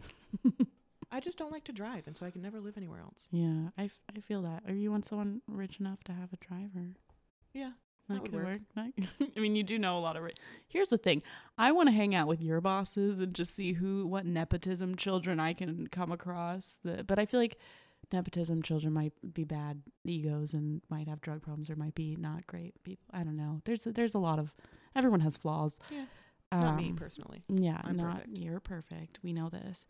[1.12, 3.28] I just don't like to drive, and so I can never live anywhere else.
[3.32, 4.62] Yeah, I, f- I feel that.
[4.68, 6.90] Or you want someone rich enough to have a driver.
[7.52, 7.72] Yeah,
[8.08, 8.46] That, That would work.
[8.46, 8.62] work.
[8.76, 10.24] That- I mean, you do know a lot of.
[10.24, 10.34] Ri-
[10.68, 11.24] Here's the thing:
[11.58, 15.40] I want to hang out with your bosses and just see who, what nepotism children
[15.40, 16.78] I can come across.
[16.84, 17.58] The, but I feel like
[18.14, 22.46] nepotism children might be bad egos and might have drug problems or might be not
[22.46, 23.06] great people.
[23.14, 23.62] I don't know.
[23.66, 24.54] There's a, there's a lot of.
[24.96, 25.80] Everyone has flaws.
[25.92, 26.06] Yeah.
[26.52, 27.44] Not me Um, personally.
[27.48, 28.38] Yeah, I'm not perfect.
[28.38, 29.20] you're perfect.
[29.24, 29.86] We know this.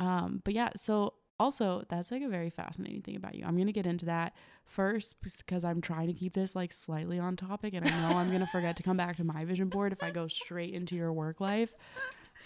[0.00, 3.44] Um, but yeah, so also that's like a very fascinating thing about you.
[3.44, 7.36] I'm gonna get into that first because I'm trying to keep this like slightly on
[7.36, 10.02] topic, and I know I'm gonna forget to come back to my vision board if
[10.02, 11.74] I go straight into your work life.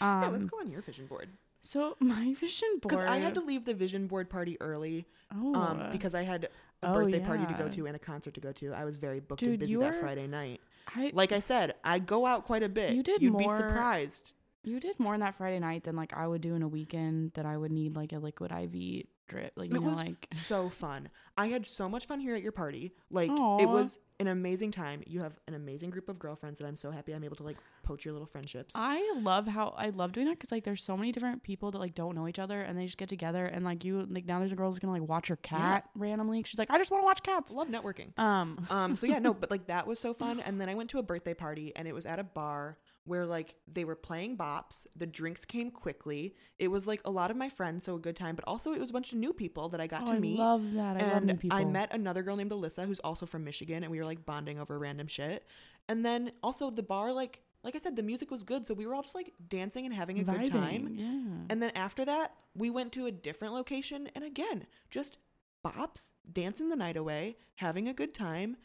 [0.01, 1.29] Um, yeah, let's go on your vision board
[1.63, 2.93] So my vision board.
[2.93, 6.49] because I had to leave the vision board party early oh, um, because I had
[6.83, 8.73] a Oh, birthday party to go to and a concert to go to.
[8.73, 10.61] I was very booked Dude, and busy that Friday night.
[10.95, 12.95] I Like I said, I go out quite a bit.
[12.95, 14.33] You did You'd be surprised.
[14.65, 17.33] you did more on that Friday night than like I would do in a weekend
[17.35, 20.27] that I would need like a liquid IV drip, like you It know, was like
[20.33, 21.09] so fun.
[21.37, 22.93] I had so much fun here at your party.
[23.11, 23.59] Like Aw.
[23.63, 25.03] it was an amazing time.
[25.07, 27.57] You have an amazing group of girlfriends that I'm so happy I'm able to like
[27.85, 28.75] poach your little friendships.
[28.77, 31.79] I love how I love doing that because like there's so many different people that
[31.79, 34.41] like don't know each other and they just get together and like you like now
[34.41, 36.43] there's a girl who's gonna like watch her cat randomly.
[36.45, 37.53] She's like, I just want to watch cats.
[37.53, 38.19] Love networking.
[38.19, 40.41] Um, Um, so yeah, no, but like that was so fun.
[40.41, 42.79] And then I went to a birthday party and it was at a bar
[43.09, 44.87] where like they were playing bops.
[44.95, 46.37] The drinks came quickly.
[46.59, 48.79] It was like a lot of my friends, so a good time, but also it
[48.79, 50.39] was a bunch of new people that I got oh, to I meet.
[50.39, 50.97] love that.
[50.97, 51.59] I love and new people.
[51.59, 54.61] I met another girl named Alyssa who's also from Michigan and we were like bonding
[54.61, 55.47] over random shit.
[55.89, 58.87] And then also the bar like like I said the music was good, so we
[58.87, 60.95] were all just like dancing and having a good time.
[60.95, 61.47] Yeah.
[61.51, 65.17] And then after that, we went to a different location and again, just
[65.65, 68.57] bops, dancing the night away, having a good time.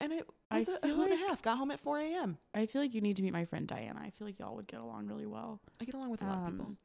[0.00, 1.42] And it I was a, a feel hoot and a half.
[1.42, 2.38] Got home at 4 a.m.
[2.54, 4.00] I feel like you need to meet my friend Diana.
[4.00, 5.60] I feel like y'all would get along really well.
[5.80, 6.66] I get along with a lot of people.
[6.66, 6.78] Um,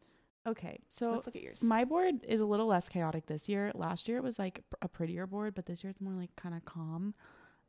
[0.46, 1.62] Okay, so Let's look at yours.
[1.62, 3.72] my board is a little less chaotic this year.
[3.76, 6.54] Last year it was like a prettier board, but this year it's more like kind
[6.54, 7.14] of calm.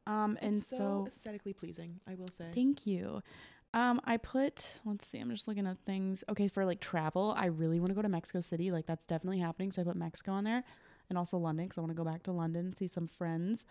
[0.09, 2.47] Um, and so, so aesthetically pleasing, I will say.
[2.53, 3.23] Thank you.
[3.75, 6.25] Um, I put, let's see, I'm just looking at things.
[6.29, 8.73] Okay, for like travel, I really want to go to Mexico City.
[8.73, 9.71] Like, that's definitely happening.
[9.71, 10.65] So I put Mexico on there
[11.09, 13.65] and also London because I want to go back to London, see some friends.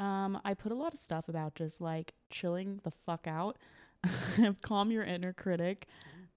[0.00, 3.56] Um, I put a lot of stuff about just like chilling the fuck out,
[4.62, 5.86] calm your inner critic,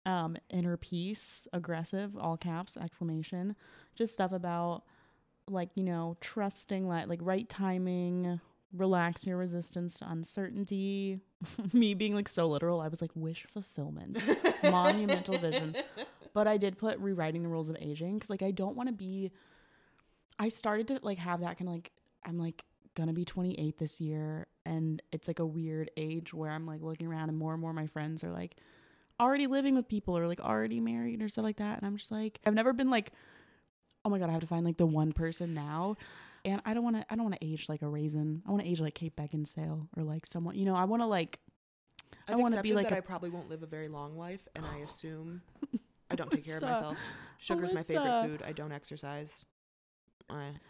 [0.06, 3.56] um, inner peace, aggressive, all caps, exclamation.
[3.96, 4.84] Just stuff about
[5.48, 8.40] like, you know, trusting, like, like right timing,
[8.74, 11.20] relax your resistance to uncertainty.
[11.74, 14.22] Me being like so literal, I was like wish fulfillment,
[14.64, 15.76] monumental vision.
[16.34, 18.94] But I did put rewriting the rules of aging because like I don't want to
[18.94, 19.32] be.
[20.40, 21.92] I started to like have that kind of like
[22.26, 22.64] I'm like
[22.96, 27.08] gonna be 28 this year, and it's like a weird age where I'm like looking
[27.08, 28.56] around and more and more of my friends are like
[29.20, 32.12] already living with people or like already married or stuff like that, and I'm just
[32.12, 33.12] like I've never been like,
[34.06, 35.96] oh my god, I have to find like the one person now
[36.46, 37.06] and I don't want to.
[37.10, 38.42] I don't want to age like a raisin.
[38.48, 40.56] I want to age like Kate Beckinsale or like someone.
[40.56, 41.40] You know, I want to like.
[42.28, 43.88] I I've I want to be like that a I probably won't live a very
[43.88, 45.42] long life, and I assume
[46.12, 46.98] I don't take care of myself.
[47.38, 48.44] Sugar's my favorite food.
[48.46, 49.46] I don't exercise.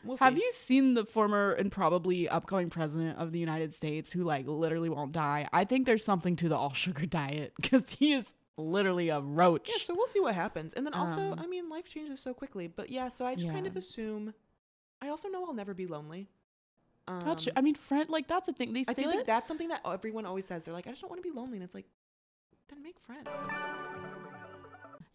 [0.03, 4.23] We'll Have you seen the former and probably upcoming president of the United States who
[4.23, 5.47] like literally won't die?
[5.53, 9.69] I think there's something to the all sugar diet because he is literally a roach.
[9.69, 10.73] Yeah, so we'll see what happens.
[10.73, 12.67] And then also, Um, I mean, life changes so quickly.
[12.67, 14.33] But yeah, so I just kind of assume.
[15.01, 16.27] I also know I'll never be lonely.
[17.07, 17.53] Um, that's true.
[17.55, 18.73] I mean, friend, like that's a thing.
[18.73, 20.63] They say I feel like that- that's something that everyone always says.
[20.63, 21.87] They're like, I just don't want to be lonely, and it's like,
[22.69, 23.27] then make friends.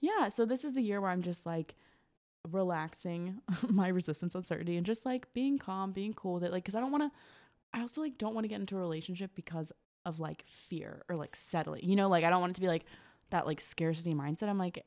[0.01, 1.75] Yeah, so this is the year where I'm just like
[2.53, 6.53] relaxing my resistance uncertainty and just like being calm, being cool with it.
[6.53, 7.11] Like, cause I don't want to,
[7.75, 9.73] I also like don't want to get into a relationship because
[10.05, 11.85] of like fear or like settling.
[11.85, 12.85] You know, like I don't want it to be like
[13.31, 14.49] that like scarcity mindset.
[14.49, 14.85] I'm like,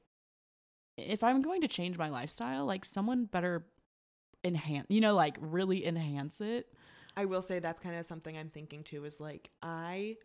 [0.98, 3.65] if I'm going to change my lifestyle, like someone better
[4.43, 6.67] enhance, you know, like really enhance it.
[7.17, 9.04] I will say that's kind of something I'm thinking too.
[9.06, 10.15] Is like I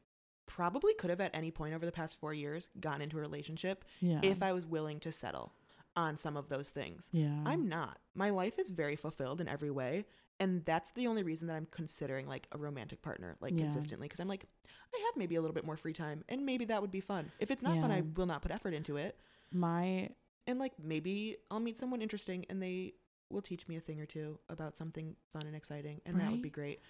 [0.46, 3.84] probably could have at any point over the past four years gotten into a relationship
[4.00, 4.20] Yeah.
[4.22, 5.52] if I was willing to settle
[5.96, 7.08] on some of those things.
[7.12, 7.42] yeah.
[7.46, 7.98] I'm not.
[8.14, 10.04] My life is very fulfilled in every way.
[10.40, 13.60] And that's the only reason that I'm considering like a romantic partner, like Yeah.
[13.60, 14.08] consistently.
[14.08, 14.46] Cause I'm like,
[14.92, 17.30] I have maybe a little bit more free time and maybe that would be fun.
[17.38, 19.16] If it's not fun, I will not put effort into it.
[19.52, 20.10] my
[20.48, 22.94] And like maybe I'll meet someone interesting and they
[23.30, 26.00] will teach me a thing or two about something fun and exciting.
[26.04, 26.80] And that would be great.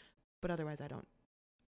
[0.40, 1.06] But otherwise, I don't,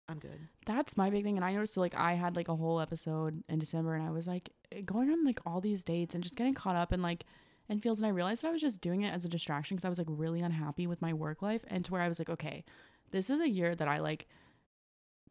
[0.07, 0.39] I'm good.
[0.67, 3.43] that's my big thing and i noticed so like i had like a whole episode
[3.49, 4.51] in december and i was like
[4.85, 7.25] going on like all these dates and just getting caught up in like
[7.69, 9.85] and feels and i realized that i was just doing it as a distraction because
[9.85, 12.29] i was like really unhappy with my work life and to where i was like
[12.29, 12.63] okay
[13.11, 14.27] this is a year that i like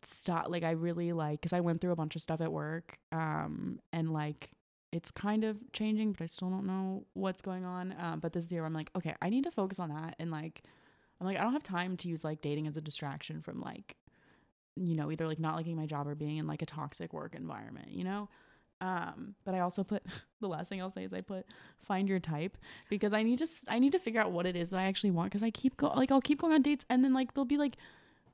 [0.02, 2.98] stop like i really like because i went through a bunch of stuff at work
[3.12, 4.50] um and like
[4.92, 8.50] it's kind of changing but i still don't know what's going on um but this
[8.52, 10.62] year i'm like okay i need to focus on that and like
[11.20, 13.96] i'm like i don't have time to use like dating as a distraction from like
[14.76, 17.34] you know either like not liking my job or being in like a toxic work
[17.34, 18.28] environment you know?
[18.80, 20.02] Um but i also put
[20.40, 21.46] the last thing i'll say is i put
[21.80, 22.58] find your type
[22.90, 24.84] because i need to s- i need to figure out what it is that i
[24.84, 27.34] actually want because i keep go like i'll keep going on dates and then like
[27.34, 27.76] they'll be like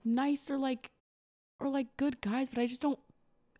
[0.04, 0.90] nice or like
[1.60, 2.98] or like good guys but i just don't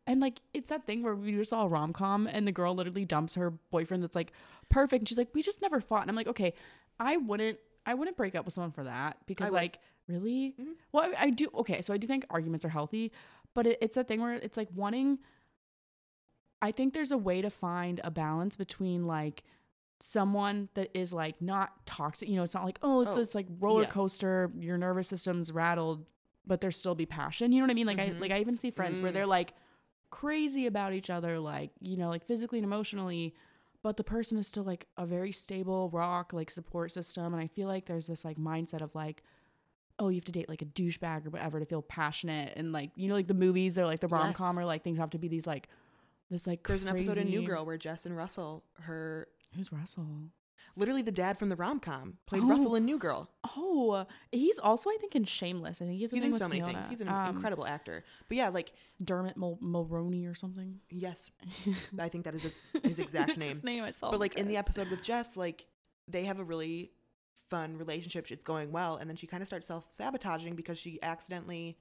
[0.07, 3.05] and like it's that thing where we just saw a rom-com and the girl literally
[3.05, 4.33] dumps her boyfriend that's like
[4.71, 6.01] perfect and she's like we just never fought.
[6.01, 6.55] And i'm like okay
[6.99, 9.79] i wouldn't i wouldn't break up with someone for that because like
[10.11, 10.75] really Mhm.
[10.93, 13.13] well I, I do okay so i do think arguments are healthy
[13.55, 15.19] but it, it's that thing where it's like wanting
[16.63, 19.43] i think there's a way to find a balance between like
[20.03, 23.35] someone that is like not toxic you know it's not like oh it's Oh, it's
[23.35, 23.89] like roller yeah.
[23.89, 26.07] coaster your nervous system's rattled
[26.47, 28.21] but there still be passion you know what i mean like i Mhm.
[28.21, 29.15] like i even see friends where Mm.
[29.15, 29.55] they're like
[30.11, 33.35] crazy about each other like you know like physically and emotionally
[33.83, 37.47] but the person is still like a very stable rock like support system and i
[37.47, 39.23] feel like there's this like mindset of like
[40.01, 42.91] oh you have to date like a douchebag or whatever to feel passionate and like
[42.97, 44.63] you know like the movies or like the rom-com Yes.
[44.63, 45.69] or like things have to be these like
[46.31, 50.07] this like There's an episode in New Girl where Jess and Russell, her who's russell
[50.77, 52.49] literally the dad from the rom com, played Oh.
[52.49, 53.29] Russell in New Girl.
[53.57, 56.87] oh he's also i think in shameless i think he's, He's in so many things.
[56.89, 58.05] He's an Um, incredible actor.
[58.29, 61.31] But yeah, like dermot Mul- mulroney or something yes,
[61.99, 63.61] I think that is a, his exact name.
[63.65, 65.67] name I saw but like in the episode with Jess, like
[66.07, 66.93] they have a really
[67.51, 68.31] fun relationship.
[68.31, 71.77] It's going well, and then she kind of starts self sabotaging because she accidentally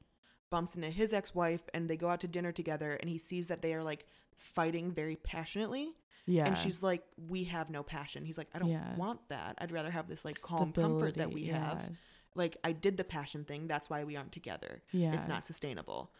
[0.49, 3.47] bumps into his ex wife, and they go out to dinner together, and he sees
[3.47, 4.05] that they are like
[4.36, 5.93] fighting very passionately,
[6.25, 8.95] yeah and she's like, "We have no passion." He's like, "I don't Yeah.
[8.95, 9.55] want that.
[9.60, 11.58] I'd rather have this like calm comfort that we yeah.
[11.69, 11.89] have.
[12.36, 13.67] Like I did the passion thing.
[13.67, 14.82] That's why we aren't together.
[14.91, 16.12] yeah It's not sustainable."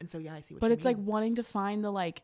[0.00, 0.62] And so yeah, I see what.
[0.62, 0.70] You mean.
[0.70, 2.22] But it's like wanting to find the like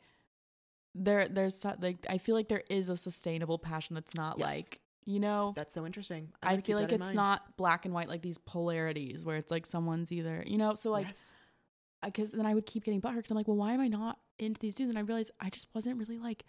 [0.95, 4.47] there there's like i feel like there is a sustainable passion that's not Yes.
[4.47, 6.29] like you know that's so interesting.
[6.43, 7.17] I'm i feel like it's mind.
[7.17, 10.91] not black and white like these polarities where it's like someone's either you know so
[10.91, 11.35] like Yes.
[12.05, 14.19] because then i would keep getting butthurt because i'm like well why am i not
[14.39, 16.45] into these dudes and i realized i just wasn't really like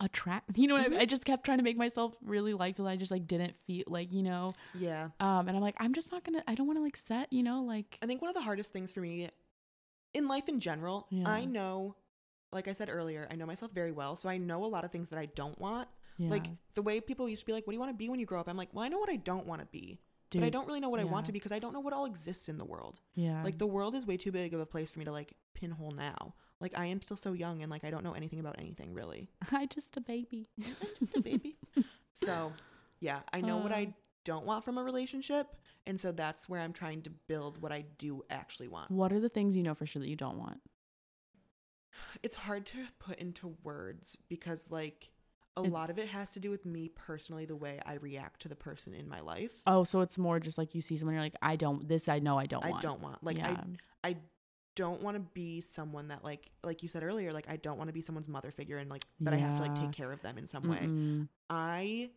[0.00, 1.00] attract you know what I, mean?
[1.00, 3.84] I just kept trying to make myself really like feel i just like didn't feel
[3.86, 5.08] like you know yeah.
[5.20, 7.42] um and i'm like i'm just not gonna i don't want to like set you
[7.44, 9.30] know like I think one of the hardest things for me
[10.12, 11.28] in life in general, Yeah.
[11.28, 11.96] I know,
[12.52, 14.14] like I said earlier, I know myself very well.
[14.14, 15.88] So I know a lot of things that I don't want.
[16.16, 18.08] Yeah, Like the way people used to be like, what do you want to be
[18.08, 18.48] when you grow up?
[18.48, 19.98] I'm like, well, I know what I don't want to be,
[20.30, 21.80] dude, but I don't really know what I want to be because I don't know
[21.80, 23.00] what all exists in the world.
[23.14, 25.34] yeah Like the world is way too big of a place for me to like
[25.54, 26.34] pinhole now.
[26.60, 29.28] Like I am still so young and like I don't know anything about anything really.
[29.52, 30.48] i just a baby
[31.00, 31.56] Just a baby.
[32.14, 32.52] so
[33.00, 33.76] yeah, I know what Uh.
[33.76, 33.94] I
[34.24, 35.48] don't want from a relationship.
[35.86, 38.90] And so that's where I'm trying to build what I do actually want.
[38.90, 40.60] What are the things you know for sure that you don't want?
[42.22, 45.10] it's hard to put into words because like
[45.56, 48.42] a It's- lot of it has to do with me personally the way i react
[48.42, 51.14] to the person in my life Oh, so it's more just like you see someone,
[51.14, 51.86] you're like, I don't.
[51.88, 52.82] This I know I don't i want.
[52.82, 53.56] don't want like yeah.
[54.02, 54.16] i i
[54.76, 57.86] don't want to be someone that like like you said earlier like I don't want
[57.88, 60.20] to be someone's mother figure and like that I have to like take care of
[60.22, 60.78] them in some way.
[60.78, 61.28] Mm-mm.
[61.48, 62.10] I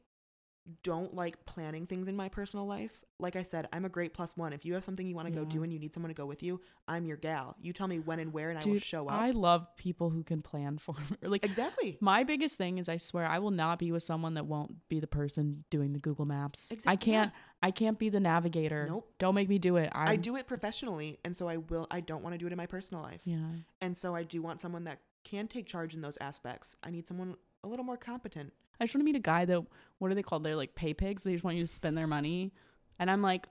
[0.83, 3.03] don't like planning things in my personal life.
[3.19, 4.53] Like I said, I'm a great plus one.
[4.53, 6.25] If you have something you want to go do and you need someone to go
[6.25, 7.55] with you, I'm your gal.
[7.59, 9.19] You tell me when and where and I will show up.
[9.19, 11.27] I love people who can plan for me.
[11.27, 11.97] Like exactly.
[12.01, 14.99] my biggest thing is I swear I will not be with someone that won't be
[14.99, 16.71] the person doing the Google Maps.
[16.85, 17.31] I can't
[17.63, 18.85] I can't be the navigator.
[18.87, 19.09] Nope.
[19.17, 19.89] Don't make me do it.
[19.93, 22.51] I'm, I do it professionally and so I will I don't want to do it
[22.51, 23.21] in my personal life.
[23.25, 23.37] Yeah.
[23.81, 26.75] And so I do want someone that can take charge in those aspects.
[26.83, 28.53] I need someone a little more competent.
[28.79, 29.61] I just want to meet a guy that
[29.99, 30.43] what are they called?
[30.43, 31.23] They're like pay pigs.
[31.23, 32.53] They just want you to spend their money,
[32.99, 33.47] and I'm like,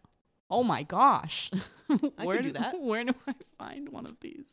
[0.50, 1.50] oh my gosh,
[2.18, 2.80] I where do that.
[2.80, 4.46] Where do I find one of these?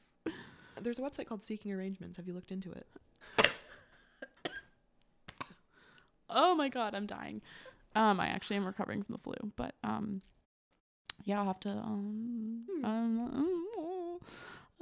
[0.81, 2.17] There's a website called Seeking Arrangements.
[2.17, 2.87] Have you looked into it?
[6.29, 7.41] Oh my god, I'm dying.
[7.95, 10.21] Um, I actually am recovering from the flu, but um,
[11.25, 12.85] yeah, I'll have to um, Hmm.
[12.85, 14.19] um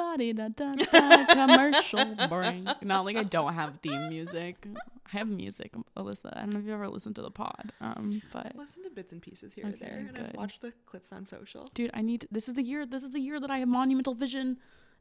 [0.02, 2.66] la-di-da-da-da, commercial break.
[2.84, 4.66] Not like I don't have theme music.
[5.14, 6.36] I have music, Alyssa.
[6.36, 9.12] I don't know if you ever listened to the pod, um, but Listen to bits
[9.12, 11.68] and pieces here and there, and I've watched the clips on social.
[11.74, 14.14] dude i need this is the year this is the year that i have monumental
[14.14, 14.58] vision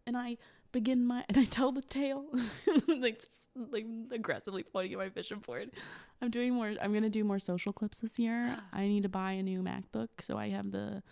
[0.06, 0.36] and i
[0.72, 2.24] begin my and i tell the tale
[2.88, 5.70] like just, like aggressively pointing at my vision board
[6.22, 9.32] i'm doing more i'm gonna do more social clips this year i need to buy
[9.32, 11.02] a new macbook so i have the,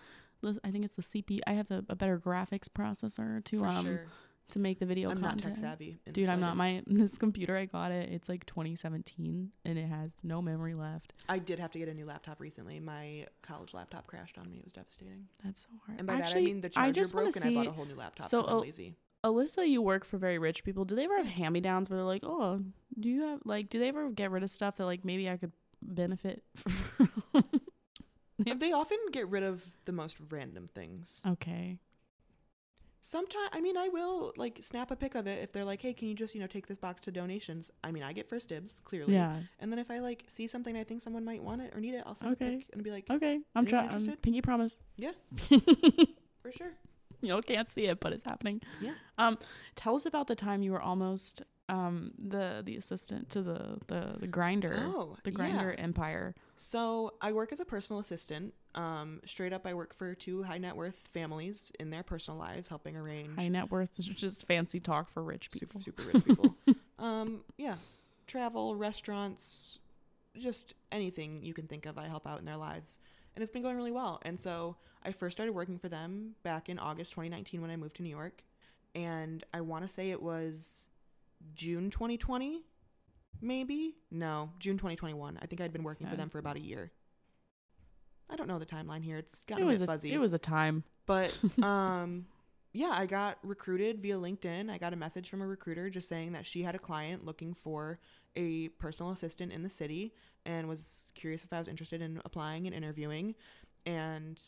[0.43, 3.66] the i think it's the cp i have a, a better graphics processor to For
[3.66, 4.07] um sure.
[4.53, 5.99] to make the video I'm content not tech savvy.
[6.12, 10.16] dude i'm not my this computer i got it it's like 2017 and it has
[10.24, 12.80] no memory left I did have to get a new laptop recently.
[12.80, 14.57] My college laptop crashed on me.
[14.59, 15.26] It was devastating.
[15.45, 17.45] that's so hard And by Actually, that I mean the charger just wanna broke and
[17.45, 18.95] I bought a whole new laptop so, I'm lazy.
[19.24, 20.84] Alyssa, you work for very rich people.
[20.86, 22.62] Do they ever have hand me downs where they're like, oh,
[22.99, 25.36] do you have like, do they ever get rid of stuff that like maybe I
[25.36, 26.43] could benefit?
[26.57, 27.45] from?
[28.39, 31.20] They often get rid of the most random things.
[31.26, 31.78] okay.
[33.01, 35.95] Sometimes, I mean, I will like snap a pic of it if they're like, "Hey,
[35.95, 38.49] can you just you know take this box to donations?" I mean, I get first
[38.49, 39.14] dibs clearly.
[39.14, 39.39] Yeah.
[39.61, 41.95] And then if I like see something I think someone might want it or need
[41.95, 42.55] it, I'll send Okay.
[42.55, 43.41] a pic and be like, Okay.
[43.55, 44.16] I'm trying.
[44.20, 44.80] Pinky promise.
[44.97, 45.12] Yeah.
[46.43, 46.72] "For sure."
[47.22, 48.61] you know, can't see it, but it's happening.
[48.80, 48.93] Yeah.
[49.16, 49.39] Um,
[49.74, 54.14] tell us about the time you were almost um the the assistant to the the
[54.21, 55.37] the Grindr Oh, the yeah.
[55.39, 56.35] Grindr empire.
[56.57, 58.55] So I work as a personal assistant.
[58.75, 62.69] Um, straight up, I work for two high net worth families in their personal lives,
[62.69, 65.81] helping arrange High net worth is just fancy talk for rich people.
[65.81, 66.55] super, super rich people.
[66.99, 67.75] um, yeah,
[68.27, 69.79] travel, restaurants,
[70.37, 71.99] just anything you can think of.
[71.99, 72.99] I help out in their lives,
[73.35, 74.21] and it's been going really well.
[74.25, 77.97] And so I first started working for them back in August 2019 when I moved
[77.97, 78.43] to New York,
[78.95, 80.87] and I want to say it was
[81.55, 82.62] June 2020,
[83.41, 85.39] maybe no, June 2021.
[85.41, 86.91] I think I'd been working for them for about a year.
[88.30, 89.16] I don't know the timeline here.
[89.16, 90.12] It's It gotten a was bit a fuzzy.
[90.12, 90.84] it was a time.
[91.07, 92.26] But um
[92.72, 94.70] yeah, I got recruited via LinkedIn.
[94.70, 97.55] I got a message from a recruiter just saying that she had a client looking
[97.55, 97.99] for
[98.36, 100.12] a personal assistant in the city
[100.45, 103.34] and was curious if I was interested in applying and interviewing.
[103.86, 104.41] And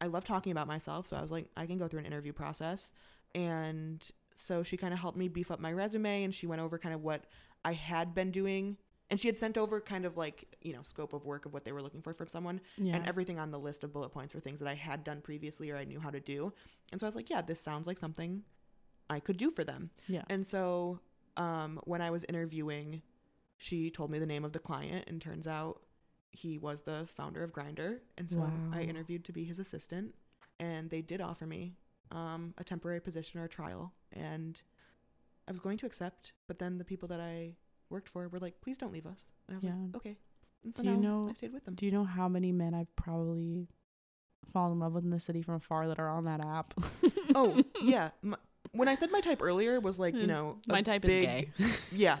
[0.00, 2.32] I love talking about myself, so I was like, I can go through an interview
[2.32, 2.92] process.
[3.34, 6.78] And so she kind of helped me beef up my resume and she went over
[6.78, 7.24] kind of what
[7.64, 8.76] I had been doing.
[9.10, 11.64] And she had sent over kind of like, you know, scope of work of what
[11.64, 12.96] they were looking for from someone Yeah.
[12.96, 15.70] and everything on the list of bullet points were things that I had done previously
[15.70, 16.52] or I knew how to do.
[16.90, 18.42] And so I was like, yeah, this sounds like something
[19.10, 19.90] I could do for them.
[20.08, 20.22] yeah.
[20.30, 21.00] And so
[21.36, 23.02] um, when I was interviewing,
[23.58, 25.82] she told me the name of the client, and turns out
[26.32, 27.98] he was the founder of Grindr.
[28.18, 30.14] And so I interviewed to be his assistant,
[30.58, 31.74] and they did offer me
[32.10, 33.92] um, a temporary position or a trial.
[34.14, 34.60] And
[35.46, 37.54] I was going to accept, but then the people that I
[37.90, 39.26] worked for were like, please don't leave us.
[39.48, 39.70] And I was Yeah.
[39.86, 40.16] like, okay.
[40.64, 41.74] And so Do you now know- I stayed with them.
[41.74, 43.66] Do you know how many men I've probably
[44.52, 46.74] fallen in love with in the city from afar that are on that app?
[47.36, 48.10] Oh yeah.
[48.22, 48.36] My,
[48.72, 51.26] when I said my type earlier was like you Mm, know My type big, is
[51.26, 51.48] gay.
[51.92, 52.18] Yeah,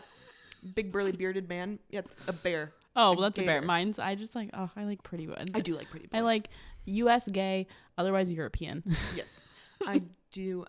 [0.74, 1.78] big burly bearded man.
[1.88, 2.72] Yeah, it's a bear.
[2.96, 3.56] Oh, well, that's a bear.
[3.60, 3.66] gator.
[3.66, 5.48] Mine's I just like oh I like pretty women.
[5.54, 6.18] I do like pretty boys.
[6.18, 6.48] I like
[6.86, 7.28] U.S.
[7.28, 7.66] gay,
[7.96, 8.82] otherwise European.
[9.14, 9.38] yes,
[9.86, 10.64] I do.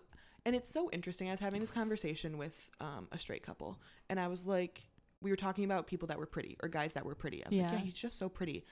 [0.46, 1.26] And it's so interesting.
[1.28, 3.78] I was having this conversation with um, a straight couple,
[4.08, 4.80] and I was like,
[5.20, 7.44] we were talking about people that were pretty or guys that were pretty.
[7.44, 7.76] I was like, Yeah.
[7.78, 8.64] yeah, he's just so pretty.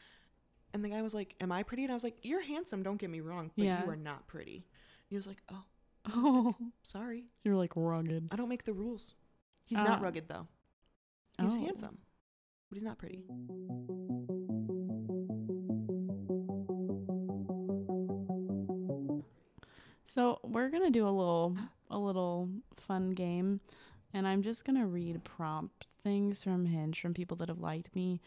[0.73, 2.83] And the guy was like, "Am I pretty?" And I was like, "You're handsome.
[2.85, 3.83] Don't get me wrong, but Yeah.
[3.85, 5.65] you are not pretty." And he was like, "Oh,
[6.13, 6.55] oh,
[6.85, 7.25] sorry.
[7.45, 8.29] you're like rugged.
[8.31, 9.15] I don't make the rules."
[9.65, 10.03] He's not Ah.
[10.05, 10.47] rugged though.
[11.41, 11.59] He's Oh.
[11.61, 11.99] handsome,
[12.71, 13.25] but he's not pretty.
[20.15, 21.57] So we're gonna do a little
[21.91, 23.59] a little fun game,
[24.13, 28.21] and I'm just gonna read prompt things from Hinge from people that have liked me,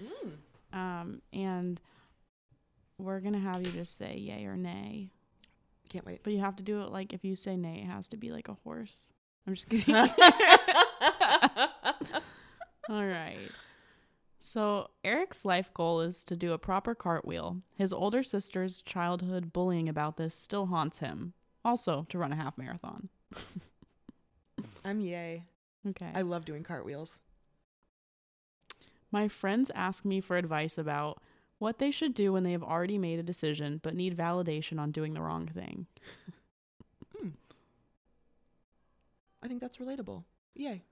[0.73, 1.79] um, and
[2.97, 5.11] we're gonna have you just say yay or nay.
[5.87, 6.23] Can't wait.
[6.23, 8.33] But you have to do it like if you say nay, it has to be
[8.33, 9.09] like a horse.
[9.47, 9.95] I'm just kidding.
[9.95, 10.09] All
[13.05, 13.49] right.
[14.41, 17.61] So Eric's life goal is to do a proper cartwheel.
[17.77, 21.33] His older sister's childhood bullying about this still haunts him.
[21.67, 23.09] Also, to run a half marathon.
[24.85, 25.43] I'm yay.
[25.85, 26.09] Okay.
[26.15, 27.19] I love doing cartwheels.
[29.11, 31.21] My friends ask me for advice about
[31.59, 34.91] what they should do when they have already made a decision but need validation on
[34.91, 35.87] doing the wrong thing.
[37.19, 37.29] Hmm.
[39.43, 40.23] I think that's relatable.
[40.55, 40.83] Yay.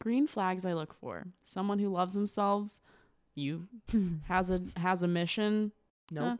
[0.00, 1.28] Green flags I look for.
[1.44, 2.80] Someone who loves themselves,
[3.36, 3.68] you
[4.26, 5.70] has a has a mission,
[6.10, 6.24] Nope.
[6.24, 6.36] Huh.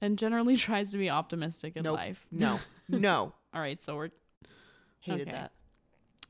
[0.00, 1.96] And generally tries to be optimistic in Nope.
[1.96, 2.26] life.
[2.30, 2.58] No.
[2.88, 3.32] No.
[3.52, 4.10] All right, so we're
[5.00, 5.32] Hated Okay.
[5.32, 5.52] that.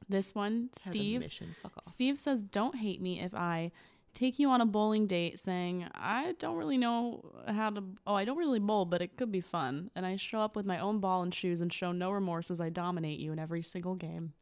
[0.08, 1.20] this one, Has Steve.
[1.20, 1.54] mission.
[1.62, 1.84] Fuck off.
[1.86, 3.72] Steve says, "Don't hate me if I
[4.14, 8.24] take you on a bowling date saying, I don't really know how to oh, I
[8.24, 10.98] don't really bowl, but it could be fun." And I show up with my own
[11.00, 14.32] ball and shoes and show no remorse as I dominate you in every single game.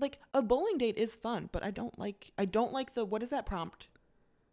[0.00, 3.22] Like a bowling date is fun, but I don't like I don't like the what
[3.22, 3.88] is that prompt?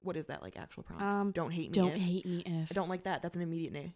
[0.06, 1.03] What is that like actual prompt?
[1.03, 1.74] Um, don't hate me.
[1.74, 2.01] Don't if.
[2.01, 3.22] hate me if I don't like that.
[3.22, 3.93] That's an immediate nay.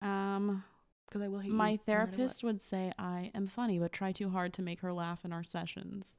[0.00, 0.64] um
[1.06, 1.54] Because I will hate you.
[1.56, 4.92] my no therapist would say I am funny but try too hard to make her
[4.92, 6.18] laugh in our sessions.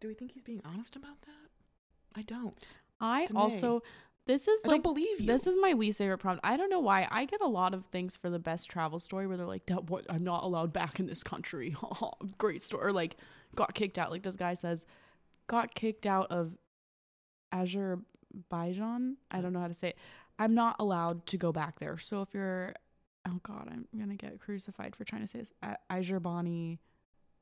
[0.00, 2.18] Do we think he's being honest about that?
[2.18, 2.54] I don't.
[3.00, 3.40] I It's a nay.
[3.40, 3.82] also
[4.26, 5.26] this is I like don't believe you.
[5.26, 6.40] This is my least favorite prompt.
[6.44, 7.08] I don't know why.
[7.10, 9.90] I get a lot of things for the best travel story where they're like, "That
[9.90, 10.06] what?
[10.08, 11.74] I'm not allowed back in this country."
[12.38, 12.84] Great story.
[12.86, 13.16] Or like,
[13.54, 14.10] got kicked out.
[14.10, 14.86] Like this guy says,
[15.46, 16.52] got kicked out of
[17.52, 19.16] Azerbaijan.
[19.30, 19.98] I don't know how to say it.
[20.38, 21.98] I'm not allowed to go back there.
[21.98, 22.74] So if you're,
[23.28, 25.52] oh god, I'm gonna get crucified for trying to say this.
[25.62, 26.78] A- Azerbani,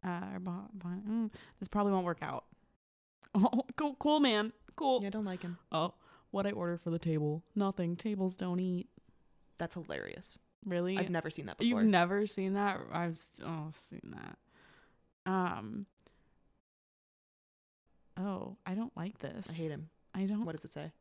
[0.04, 0.08] uh,
[0.38, 2.44] mm, this probably won't work out.
[3.32, 4.98] Oh, cool, cool, man, cool.
[5.02, 5.56] Yeah, I don't like him.
[5.70, 5.94] Oh,
[6.32, 7.44] what I order for the table?
[7.54, 7.94] Nothing.
[7.94, 8.88] Tables don't eat.
[9.56, 10.40] That's hilarious.
[10.66, 10.98] Really?
[10.98, 11.80] I've never seen that before.
[11.82, 12.80] You've never seen that?
[12.92, 15.30] I've s- oh, I've seen that.
[15.30, 15.86] Um.
[18.20, 19.46] Oh, I don't like this.
[19.48, 19.88] I hate him.
[20.14, 20.44] I don't.
[20.44, 20.92] What does it say?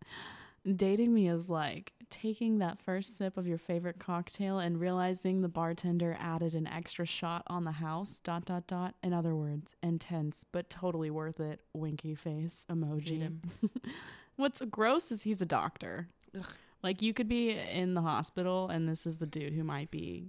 [0.76, 5.48] Dating me is like taking that first sip of your favorite cocktail and realizing the
[5.48, 8.20] bartender added an extra shot on the house.
[8.24, 8.96] Dot dot dot.
[9.04, 11.62] In other words, intense but totally worth it.
[11.74, 13.20] Winky face Hate emoji.
[13.20, 13.42] him.
[14.36, 16.08] What's gross is he's a doctor.
[16.38, 16.46] Ugh.
[16.84, 20.28] Like you could be in the hospital and this is the dude who might be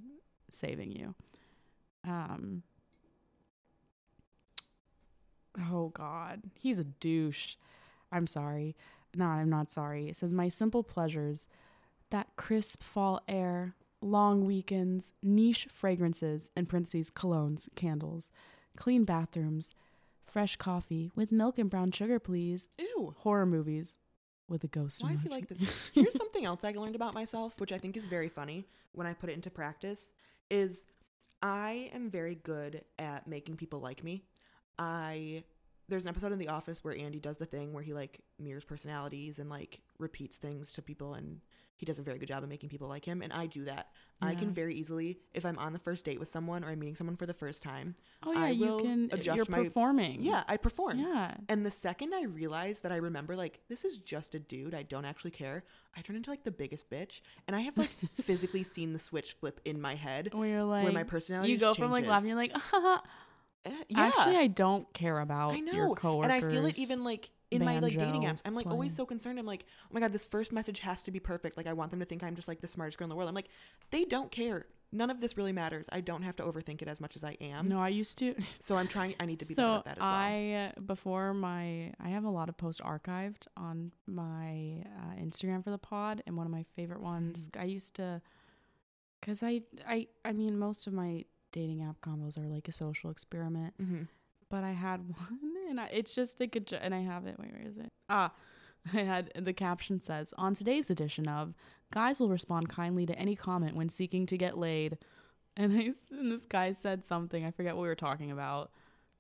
[0.51, 1.15] saving you.
[2.07, 2.63] Um
[5.59, 7.57] Oh god, he's a douche.
[8.13, 8.77] I'm sorry.
[9.15, 10.09] No, I'm not sorry.
[10.09, 11.49] It says my simple pleasures,
[12.11, 18.31] that crisp fall air, long weekends, niche fragrances, in parentheses colognes, candles,
[18.77, 19.75] clean bathrooms,
[20.25, 22.71] fresh coffee with milk and brown sugar, please.
[22.79, 23.15] Ew.
[23.19, 23.99] Horror movies
[24.49, 25.03] with a ghost.
[25.03, 25.61] Why is he like this?
[25.93, 29.13] Here's something else I learned about myself, which I think is very funny when I
[29.13, 30.11] put it into practice,
[30.51, 30.85] is
[31.43, 34.25] I am very good at making people like me.
[34.81, 35.45] I
[35.89, 38.65] there's an episode in The Office where Andy does the thing where he like mirrors
[38.65, 41.41] personalities and like repeats things to people and
[41.77, 43.89] he does a very good job of making people like him and I do that.
[44.23, 46.95] I can very easily if I'm on the first date with someone or I'm meeting
[46.95, 49.09] someone for the first time, Oh yeah, I you can.
[49.11, 50.23] adjust you're my- performing.
[50.23, 50.99] yeah, I perform.
[51.01, 51.35] Yeah.
[51.49, 54.83] And the second I realize that I remember, like, this is just a dude, I
[54.83, 55.65] don't actually care,
[55.97, 57.23] I turn into like the biggest bitch.
[57.49, 60.85] And I have like physically seen the switch flip in my head Where you're like,
[60.85, 62.53] where my personality you go from like laughing, you're like.
[63.65, 65.73] Eh, yeah, Actually, I don't care about I know.
[65.73, 66.33] your coworkers.
[66.33, 68.41] and I feel it even like in my like dating apps.
[68.45, 69.39] I'm like always so concerned.
[69.39, 71.57] I'm like, oh my God, this first message has to be perfect.
[71.57, 73.29] Like, I want them to think I'm just like the smartest girl in the world.
[73.29, 73.49] I'm like,
[73.91, 74.67] they don't care.
[74.93, 75.87] None of this really matters.
[75.93, 77.69] I don't have to overthink it as much as I am.
[77.69, 78.35] No, I used to.
[78.61, 80.11] So I'm trying, I need to be better so at that as well.
[80.11, 85.63] I uh, before my I have a lot of posts archived on my uh, Instagram
[85.63, 87.61] for the pod, and one of my favorite ones Mm.
[87.61, 88.21] I used to,
[89.23, 93.11] cause I I I mean most of my dating app combos are like a social
[93.11, 93.75] experiment.
[93.81, 94.03] mm-hmm.
[94.49, 95.39] but I had one,
[95.69, 97.37] and I, it's just like a, jo- and I have it.
[97.39, 97.93] Wait, where is it?
[98.09, 98.33] Ah,
[98.95, 101.55] I had the caption says on today's edition of
[101.93, 104.99] guys will respond kindly to any comment when seeking to get laid,
[105.57, 108.71] and I and this guy said something I forget what we were talking about.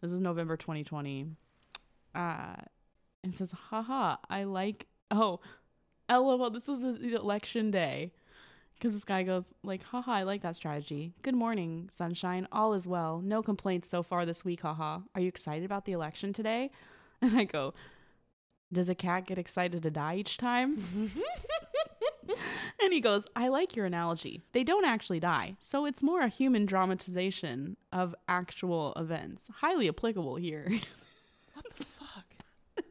[0.00, 1.26] This is November 2020.
[2.14, 2.56] Uh,
[3.22, 4.86] and says, haha, I like.
[5.10, 5.40] Oh,
[6.08, 6.50] lol.
[6.50, 8.12] This is the, the election day.
[8.80, 11.12] Because this guy goes like, haha, I like that strategy.
[11.20, 12.48] Good morning, sunshine.
[12.50, 13.20] All is well.
[13.22, 15.00] No complaints so far this week, haha.
[15.14, 16.70] Are you excited about the election today?
[17.22, 17.74] And I go,
[18.72, 20.82] does a cat get excited to die each time?
[22.82, 24.40] and he goes, I like your analogy.
[24.52, 25.56] They don't actually die.
[25.60, 29.48] So it's more a human dramatization of actual events.
[29.56, 30.66] Highly applicable here.
[31.52, 32.24] what the fuck?
[32.78, 32.86] And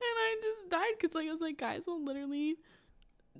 [0.00, 2.56] I just died because like I was like, guys will literally.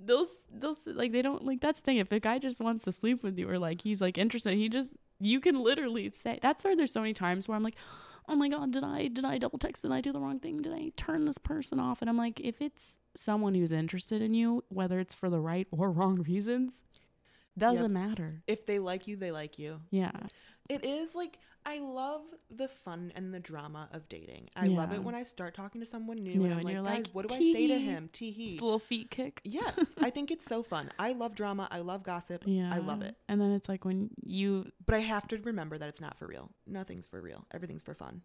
[0.05, 1.97] They'll, they'll like they don't like that's the thing.
[1.97, 4.69] If a guy just wants to sleep with you or like he's like interested he
[4.69, 7.75] just you can literally say that's why there's so many times where I'm like
[8.29, 9.81] oh my god did I did I double text?
[9.83, 10.61] Did I do the wrong thing?
[10.61, 12.01] Did I turn this person off?
[12.01, 15.67] And I'm like if it's someone who's interested in you whether it's for the right
[15.71, 16.83] or wrong reasons
[17.57, 17.91] doesn't Yep.
[17.91, 18.43] matter.
[18.45, 19.79] If they like you, they like you.
[19.89, 20.11] yeah
[20.69, 24.49] It is like I love the fun and the drama of dating.
[24.55, 26.75] I love it when I start talking to someone new, New, and I'm and like,
[26.95, 28.09] guys, like, what do I say to him?
[28.13, 28.59] Tee hee.
[28.61, 30.89] little feet kick Yes, I think it's so fun.
[30.97, 31.67] I love drama.
[31.71, 32.43] I love gossip.
[32.45, 33.15] yeah I love it.
[33.27, 36.27] and then it's like when you But I have to remember that it's not for
[36.27, 36.51] real.
[36.65, 37.45] Nothing's for real.
[37.53, 38.21] Everything's for fun.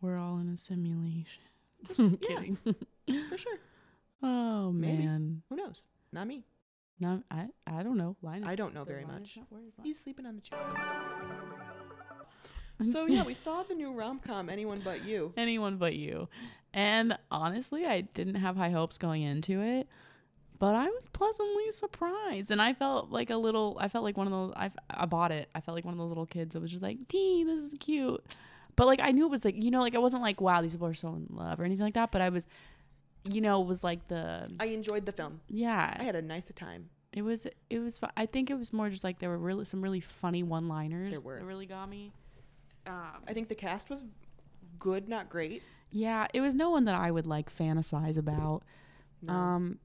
[0.00, 1.42] we're all in a simulation
[1.98, 2.08] yeah.
[2.22, 2.56] kidding
[3.28, 3.58] For sure.
[4.22, 5.04] oh Maybe.
[5.04, 5.82] man Who knows?
[6.12, 6.44] Not me.
[7.00, 9.36] no I I don't know Linus I don't know very Linus much.
[9.38, 9.42] know?
[9.50, 9.84] Where is Linus?
[9.84, 10.58] He's sleeping on the chair.
[12.82, 15.32] So yeah, we saw the new rom com Anyone But You.
[15.36, 16.28] anyone but you.
[16.72, 19.86] And honestly, I didn't have high hopes going into it,
[20.58, 22.50] but I was pleasantly surprised.
[22.50, 25.30] And I felt like a little, I felt like one of those, I, I bought
[25.30, 25.48] it.
[25.54, 27.74] I felt like one of those little kids that was just like, Dee, this is
[27.78, 28.20] cute.
[28.74, 30.72] But like, I knew it was like, you know, like I wasn't like, wow, these
[30.72, 32.10] people are so in love or anything like that.
[32.10, 32.44] But I was,
[33.22, 35.40] you know, it was like the, I enjoyed the film.
[35.48, 36.90] yeah, I had a nice time.
[37.12, 39.80] it was, it was, I think it was more just like there were really some
[39.80, 41.38] really funny one liners There were.
[41.38, 42.10] that really got me.
[42.86, 44.04] Um, I think the cast was
[44.78, 45.62] good, not great.
[45.90, 48.62] yeah, it was no one that I would like fantasize about.
[49.22, 49.32] No.
[49.32, 49.78] Um,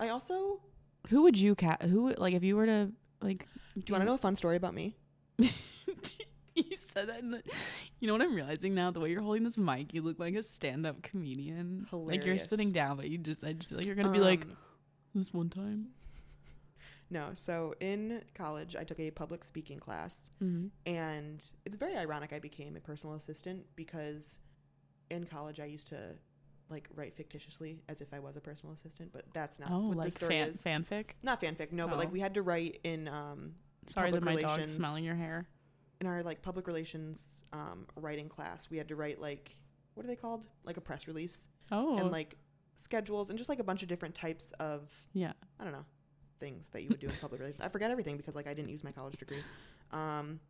[0.00, 0.60] I also.
[1.08, 1.82] who would you cat?
[1.82, 2.90] Who would- like if you were to
[3.20, 3.46] like?
[3.74, 4.96] Do you want to know a fun story about me?
[5.38, 7.20] you said that.
[7.20, 7.42] In the,
[8.00, 8.90] you know what I'm realizing now?
[8.90, 11.86] The way you're holding this mic, you look like a stand-up comedian.
[11.92, 14.44] Like you're sitting down, but you just I just feel like you're gonna be like
[14.44, 14.56] Um,
[15.14, 15.86] this one time.
[17.12, 20.68] No, so in college, I took a public speaking class, Mm-hmm.
[20.86, 24.40] and it's very ironic I became a personal assistant because
[25.10, 26.16] in college I used to
[26.70, 29.98] like write fictitiously as if I was a personal assistant, but that's not Oh, what
[29.98, 30.64] like the story fan, is.
[30.64, 31.10] fanfic.
[31.22, 32.12] Not fanfic, no, but like Oh.
[32.12, 33.56] we had to write in um
[33.86, 35.46] Sorry that my dog's smelling your hair.
[36.00, 38.70] in our like public relations um writing class.
[38.70, 39.54] We had to write like
[39.94, 40.46] what are they called?
[40.64, 42.36] Like a press release Oh, and like
[42.76, 45.32] schedules and just like a bunch of different types of yeah.
[45.60, 45.84] I don't know
[46.42, 47.62] things that you would do in public relations.
[47.64, 49.42] I forget everything because like I didn't use my college degree.
[49.92, 50.40] Um,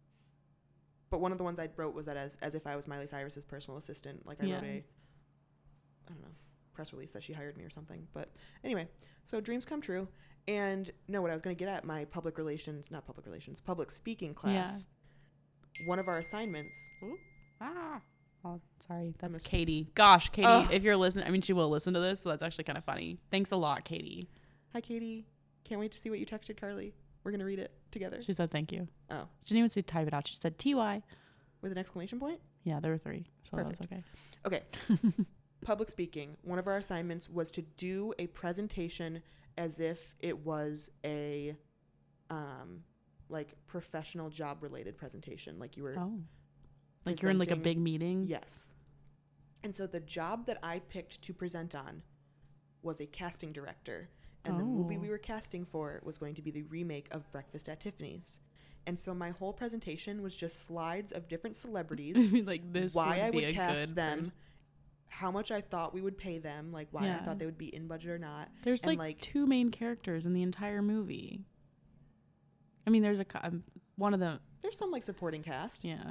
[1.11, 3.07] but one of the ones I wrote was that as as if I was Miley
[3.07, 4.27] Cyrus's personal assistant.
[4.27, 4.69] Like I wrote Yeah.
[4.79, 4.85] a
[6.09, 6.29] I don't know
[6.75, 8.07] press release that she hired me or something.
[8.15, 8.31] But
[8.65, 8.89] anyway,
[9.25, 10.09] so dreams come true.
[10.49, 13.61] And no, what I was going to get at my public relations, not public relations,
[13.61, 14.87] public speaking class.
[15.87, 16.91] One of our assignments.
[17.61, 18.01] Ah.
[18.45, 19.15] Oh, sorry.
[19.21, 19.89] That's ass- Katie.
[19.95, 22.65] Gosh, Katie, if you're listening, I mean, she will listen to this, so that's actually
[22.65, 23.19] kind of funny.
[23.31, 24.29] Thanks a lot, Katie.
[24.73, 25.27] Hi, Katie.
[25.65, 26.95] Can't wait to see what you texted Carly.
[27.25, 28.21] We're gonna read it together.
[28.23, 28.89] She said thank you.
[29.11, 30.27] Oh, She didn't even say type it out.
[30.27, 31.03] She said TY.
[31.61, 32.41] with an exclamation point.
[32.65, 33.27] Yeah, there were three.
[33.51, 34.03] So that was okay.
[34.47, 34.63] Okay.
[35.65, 36.37] Public speaking.
[36.43, 39.23] One of our assignments was to do a presentation
[39.57, 41.57] as if it was a
[42.31, 42.83] um
[43.29, 46.19] like professional job related presentation like you were Oh.
[47.05, 48.25] Like you're in like a big meeting?
[48.27, 48.75] yes
[49.65, 52.03] and so the job that i picked to present on
[52.83, 54.09] was a casting director
[54.45, 55.01] and the movie Oh.
[55.01, 58.41] we were casting for was going to be the remake of breakfast at tiffany's
[58.87, 63.45] and so my whole presentation was just slides of different celebrities like this why would
[63.45, 64.35] I would cast them, pers-
[65.09, 67.73] how much I thought we would pay them, like why I thought they would be
[67.75, 68.49] in budget or not.
[68.65, 71.45] There's and, like, like- two main characters in the entire movie.
[72.87, 73.63] I mean, there's a um,
[73.97, 75.85] one of them, There's some like supporting cast.
[75.85, 76.03] yeah,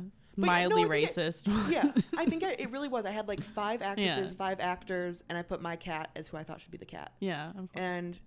[0.42, 1.48] But no, mildly I racist.
[1.72, 3.06] yeah, I think I, it really was.
[3.06, 4.38] I had like five actresses, Yeah.
[4.38, 7.14] five actors, and I put my cat as who I thought should be the cat.
[7.20, 7.52] yeah.
[7.74, 8.20] And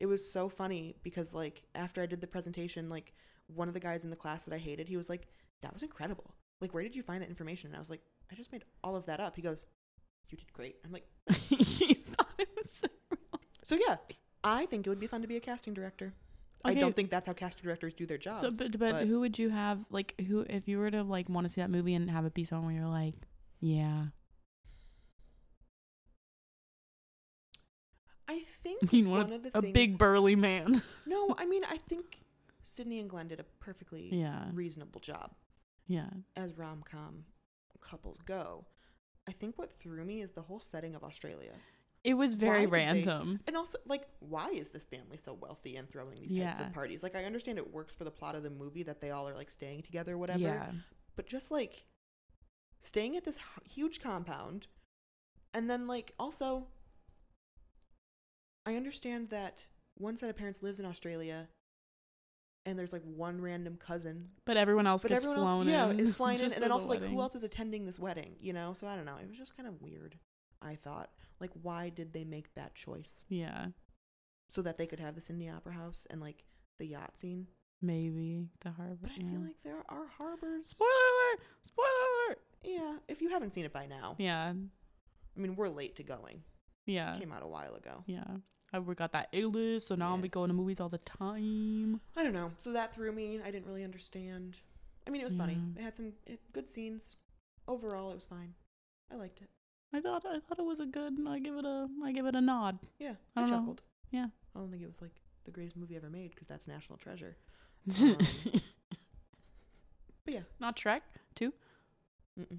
[0.00, 3.12] it was so funny because like after I did the presentation, like
[3.46, 5.26] one of the guys in the class that I hated, he was like,
[5.62, 6.34] "That was incredible.
[6.60, 8.94] Like, where did you find that information?" And I was like, "I just made all
[8.96, 9.64] of that up." He goes,
[10.28, 11.06] "You did great." I'm like,
[11.48, 13.40] you thought it was so real.
[13.62, 13.96] "So yeah,
[14.44, 16.12] I think it would be fun to be a casting director."
[16.64, 18.40] I don't think that's how casting directors do their jobs.
[18.40, 21.28] So, but, but but- who would you have like who if you were to like
[21.28, 23.14] want to see that movie and have it be someone where you're like,
[23.60, 24.06] yeah,
[28.28, 30.82] I think one one of the a things, big burly man.
[31.06, 32.20] No, I mean I think
[32.62, 35.30] Sydney and Glen did a perfectly yeah, reasonable job
[35.86, 37.24] yeah, as rom com
[37.80, 38.64] couples go.
[39.28, 41.52] I think what threw me is the whole setting of Australia.
[42.06, 43.40] It was very did they- random.
[43.46, 47.02] And also, like, why is this family so wealthy and throwing these types of parties?
[47.02, 49.34] Like, I understand it works for the plot of the movie that they all are
[49.34, 50.38] like staying together, or whatever.
[50.38, 50.70] Yeah,
[51.16, 51.84] But just like
[52.80, 53.38] staying at this
[53.68, 54.68] huge compound,
[55.52, 56.68] and then like also,
[58.64, 59.66] I understand that
[59.98, 61.48] one set of parents lives in Australia,
[62.64, 65.90] and there's like one random cousin, but everyone else but gets everyone flown else, yeah,
[65.90, 66.00] in.
[66.08, 67.14] is flying in, and then the also like wedding.
[67.14, 68.36] who else is attending this wedding?
[68.40, 69.16] You know, so I don't know.
[69.20, 70.16] It was just kind of weird.
[70.62, 71.10] I thought.
[71.40, 73.24] Like, why did they make that choice?
[73.28, 73.66] Yeah,
[74.48, 76.44] So that they could have this in the opera house and like
[76.78, 77.46] the yacht scene.
[77.82, 78.96] maybe the harbor.
[79.02, 79.30] But I yeah.
[79.30, 80.68] feel like there are harbors.
[80.68, 81.40] spoiler alert!
[81.62, 81.88] Spoiler
[82.28, 82.38] alert!
[82.64, 84.14] Yeah, if you haven't seen it by now.
[84.18, 84.52] Yeah,
[85.36, 86.42] I mean, we're late to going.
[86.86, 88.02] yeah, Came out a while ago.
[88.06, 88.24] yeah.
[88.72, 90.98] I we got that A list, so now I'm be going to movies all the
[90.98, 92.00] time.
[92.16, 92.50] I don't know.
[92.56, 93.40] So that threw me.
[93.44, 94.58] I didn't really understand.
[95.06, 95.56] I mean, it was funny.
[95.76, 97.14] It had some it, good scenes.
[97.68, 98.54] Overall, it was fine.
[99.12, 99.48] I liked it.
[99.94, 101.14] I thought I thought it was a good.
[101.26, 102.78] I give it a I give it a nod.
[102.98, 103.56] Yeah, I I, don't know.
[103.58, 103.82] chuckled.
[104.10, 104.26] Yeah.
[104.54, 105.14] I don't think it was like
[105.44, 107.36] the greatest movie ever made because that's National Treasure.
[108.02, 108.16] Um,
[110.24, 111.02] But yeah, Not Shrek
[111.36, 111.52] too.
[112.38, 112.58] mm-mm.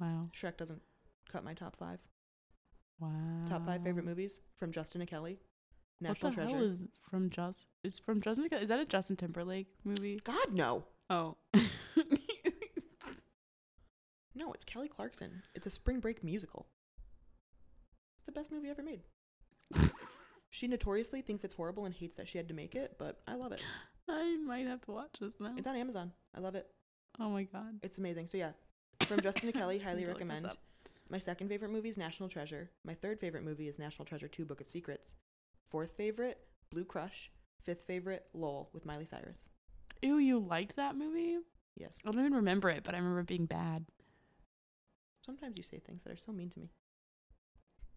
[0.00, 0.30] Wow.
[0.36, 0.82] Shrek doesn't
[1.30, 2.00] cut my top five.
[2.98, 3.10] Wow.
[3.46, 5.38] Top five favorite movies from Justin and Kelly.
[6.00, 6.56] National what the Treasure.
[6.56, 7.66] hell is from Just?
[7.84, 8.48] It's from Justin.
[8.52, 10.20] Is that a Justin Timberlake movie?
[10.24, 11.36] God no, Oh.
[14.38, 15.42] no, it's Kelly Clarkson.
[15.54, 16.68] It's a spring break musical.
[18.18, 19.00] It's the best movie ever made.
[20.50, 23.34] she notoriously thinks it's horrible and hates that she had to make it, but I
[23.34, 23.62] love it.
[24.08, 25.52] I might have to watch this now.
[25.56, 26.12] It's on Amazon.
[26.34, 26.68] I love it.
[27.20, 27.80] Oh my god.
[27.82, 28.26] It's amazing.
[28.26, 28.52] So yeah,
[29.02, 30.48] from Justin and Kelly, highly to recommend.
[31.10, 32.70] My second favorite movie is National Treasure.
[32.84, 35.14] My third favorite movie is National Treasure 2 Book of Secrets.
[35.70, 36.38] Fourth favorite,
[36.70, 37.30] Blue Crush.
[37.62, 39.50] Fifth favorite, LOL with Miley Cyrus.
[40.02, 41.38] Ew, you liked that movie?
[41.76, 41.98] Yes.
[42.04, 43.84] I don't even remember it, but I remember it being bad.
[45.28, 46.70] Sometimes you say things that are so mean to me.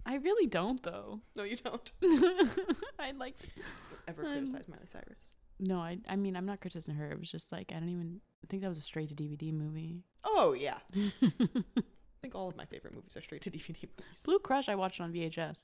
[0.06, 1.22] I really don't though.
[1.36, 1.90] No, you don't.
[3.00, 3.36] I like
[4.06, 5.34] Ever Um, criticize Miley Cyrus.
[5.60, 7.10] No, I I mean I'm not criticizing her.
[7.12, 9.54] It was just like I don't even I think that was a straight to DVD
[9.54, 10.04] movie.
[10.26, 10.80] Oh, yeah.
[10.96, 13.90] I think all of my favorite movies are straight to DVD movies.
[14.26, 15.64] Blue Crush I watched on VHS.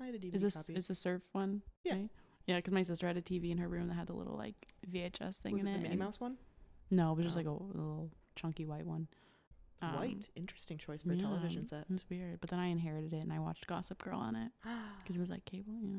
[0.00, 0.74] I had a DVD Is this copy.
[0.74, 1.62] is a surf one?
[1.84, 1.94] Yeah.
[1.94, 2.10] right?
[2.46, 4.54] Yeah, because my sister had a TV in her room that had the little like
[4.90, 5.76] VHS thing was in it it.
[5.78, 6.36] the Minnie Mouse one?
[6.90, 7.38] No, it was just Oh.
[7.38, 9.08] like a, little chunky white one.
[9.82, 10.28] Um, White.
[10.36, 11.80] Interesting choice for a yeah, television set.
[11.82, 14.50] It was weird, but then I inherited it and I watched Gossip Girl on it
[15.02, 15.74] because it was like cable.
[15.82, 15.96] Yeah.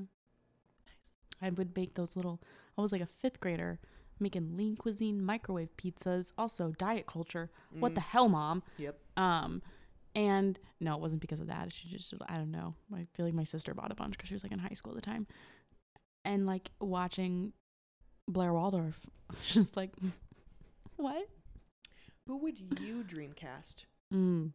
[0.85, 1.11] Nice.
[1.41, 2.41] I would bake those little.
[2.77, 3.79] I was like a fifth grader
[4.19, 6.31] making lean cuisine microwave pizzas.
[6.37, 7.51] Also diet culture.
[7.71, 8.63] What the Mm, hell, mom?
[8.79, 8.97] Yep.
[9.15, 9.61] Um,
[10.15, 11.71] and no, it wasn't because of that.
[11.71, 12.73] She just, I don't know.
[12.91, 14.93] I feel like my sister bought a bunch because she was like in high school
[14.93, 15.27] at the time,
[16.25, 17.53] and like watching
[18.27, 19.05] Blair Waldorf,
[19.47, 19.91] just like,
[20.95, 21.27] what?
[22.27, 24.51] Who would you dream cast Mm.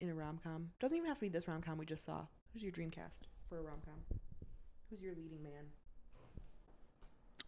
[0.00, 0.70] in a rom com?
[0.80, 2.26] Doesn't even have to be this rom com we just saw.
[2.52, 4.18] Who's your dream cast for a rom com?
[4.90, 5.72] Who's your leading man?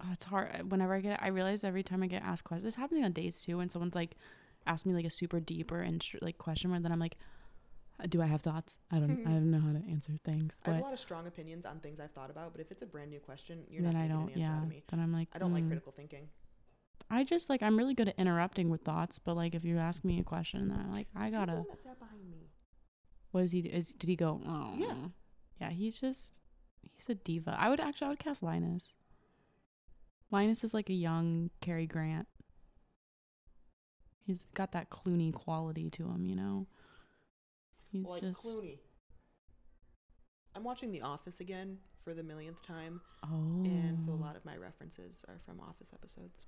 [0.02, 0.70] Oh, it's hard.
[0.70, 3.44] Whenever I get, I realize every time I get asked questions, this happens on dates
[3.44, 3.58] too.
[3.58, 4.16] When someone's like,
[4.66, 5.86] ask me like a super deep or
[6.22, 7.16] like question, where then I'm like,
[7.98, 8.78] "Uh, do I have thoughts?
[8.90, 10.60] I don't, I don't know how to answer things.
[10.64, 12.80] I have a lot of strong opinions on things I've thought about, but if it's
[12.82, 14.22] a brand new question, you're then not I going to don't.
[14.24, 14.56] an answer Yeah.
[14.56, 14.82] out of me.
[14.88, 15.68] Then I'm like, I don't like mm.
[15.68, 16.28] critical thinking.
[17.08, 20.04] I just like I'm really good at interrupting with thoughts, but like if you ask
[20.04, 21.52] me a question, then I'm like, I gotta.
[21.52, 22.50] one that sat behind me.
[23.30, 23.60] What is he?
[23.60, 24.40] Is did he go?
[24.46, 24.74] Oh.
[24.76, 24.94] Yeah.
[25.60, 25.70] Yeah.
[25.70, 26.40] He's just
[26.96, 27.56] he's a diva.
[27.58, 28.92] I would actually I would cast Linus.
[30.30, 32.28] Linus is like a young Cary Grant.
[34.24, 36.66] He's got that Clooney quality to him, you know.
[37.90, 38.78] He's like just Clooney.
[40.54, 44.44] I'm watching The Office again for the millionth time, oh, and so a lot of
[44.44, 46.46] my references are from Office episodes.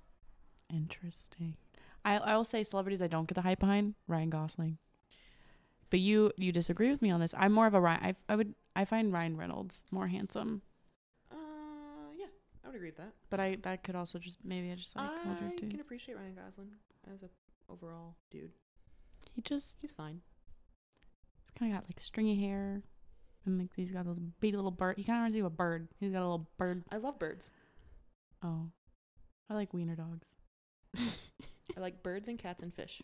[0.69, 1.55] Interesting.
[2.05, 4.77] I I will say celebrities I don't get the hype behind Ryan Gosling.
[5.89, 7.33] But you you disagree with me on this.
[7.37, 8.03] I'm more of a Ryan.
[8.03, 10.61] I I would I find Ryan Reynolds more handsome.
[11.31, 11.35] Uh,
[12.17, 12.25] yeah,
[12.63, 13.13] I would agree with that.
[13.29, 16.35] But I that could also just maybe I just like older I can appreciate Ryan
[16.35, 16.69] Gosling
[17.13, 17.29] as a
[17.69, 18.51] overall dude.
[19.35, 20.21] He just He's fine.
[21.45, 22.81] he's kind of got like stringy hair,
[23.45, 24.97] and like he's got those big little bird.
[24.97, 25.87] He kind of reminds me of a bird.
[25.99, 26.83] He's got a little bird.
[26.91, 27.51] I love birds.
[28.43, 28.67] Oh,
[29.49, 30.33] I like wiener dogs.
[30.97, 33.01] I like birds and cats and fish.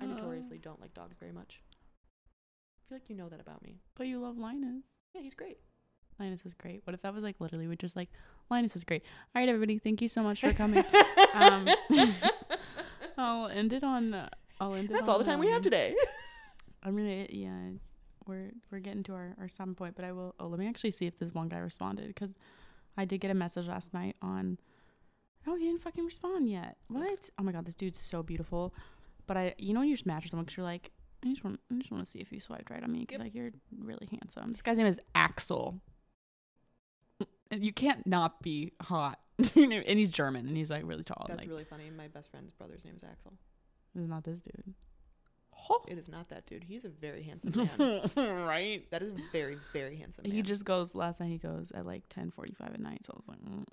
[0.00, 1.60] I notoriously don't like dogs very much.
[1.66, 3.80] I feel like you know that about me.
[3.96, 4.86] But you love Linus.
[5.14, 5.58] Yeah, he's great.
[6.18, 6.82] Linus is great.
[6.84, 8.08] What if that was like literally we're just like
[8.50, 9.02] Linus is great.
[9.34, 10.84] All right, everybody, thank you so much for coming.
[11.34, 11.68] um,
[13.18, 14.14] I'll end it on.
[14.14, 14.28] Uh,
[14.60, 14.94] I'll end it.
[14.94, 15.94] That's all the on, time we have um, today.
[16.82, 17.70] I'm gonna yeah,
[18.26, 20.34] we're we're getting to our our stopping point, but I will.
[20.40, 22.34] Oh, let me actually see if this one guy responded because
[22.96, 24.58] I did get a message last night on.
[25.48, 26.76] Oh, he didn't fucking respond yet.
[26.88, 27.30] What?
[27.38, 28.74] Oh my god, this dude's so beautiful.
[29.26, 30.90] But I, you know, when you just match with someone because you're like,
[31.24, 33.14] I just want, I just want to see if you swiped right on me because
[33.18, 33.24] Yep.
[33.24, 34.52] like you're really handsome.
[34.52, 35.80] This guy's name is Axel.
[37.50, 41.24] And you can't not be hot, and he's German and he's like really tall.
[41.26, 41.90] and, That's like, really funny.
[41.96, 43.32] My best friend's brother's name is Axel.
[43.94, 44.74] this is not this dude.
[45.86, 46.64] It is not that dude.
[46.64, 48.00] He's a very handsome man.
[48.46, 48.88] right?
[48.90, 50.32] that is a very, very handsome man.
[50.32, 51.30] He just goes last night.
[51.30, 53.00] He goes at like ten forty five at night.
[53.04, 53.64] So I was like, mm.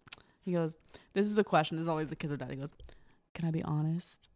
[0.46, 0.80] He goes.
[1.14, 1.76] This is a question.
[1.78, 2.52] This is always the kids of dead.
[2.52, 2.74] He goes,
[3.34, 4.30] "Can I be honest?"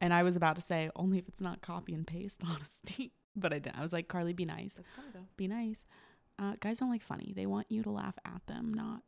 [0.00, 3.52] and I was about to say only if it's not copy and paste honesty, but
[3.52, 3.76] I didn't.
[3.78, 5.26] I was like, Carly, be nice, That's funny though.
[5.36, 5.84] be nice.
[6.38, 7.32] Uh, guys don't like funny.
[7.34, 9.02] They want you to laugh at them, not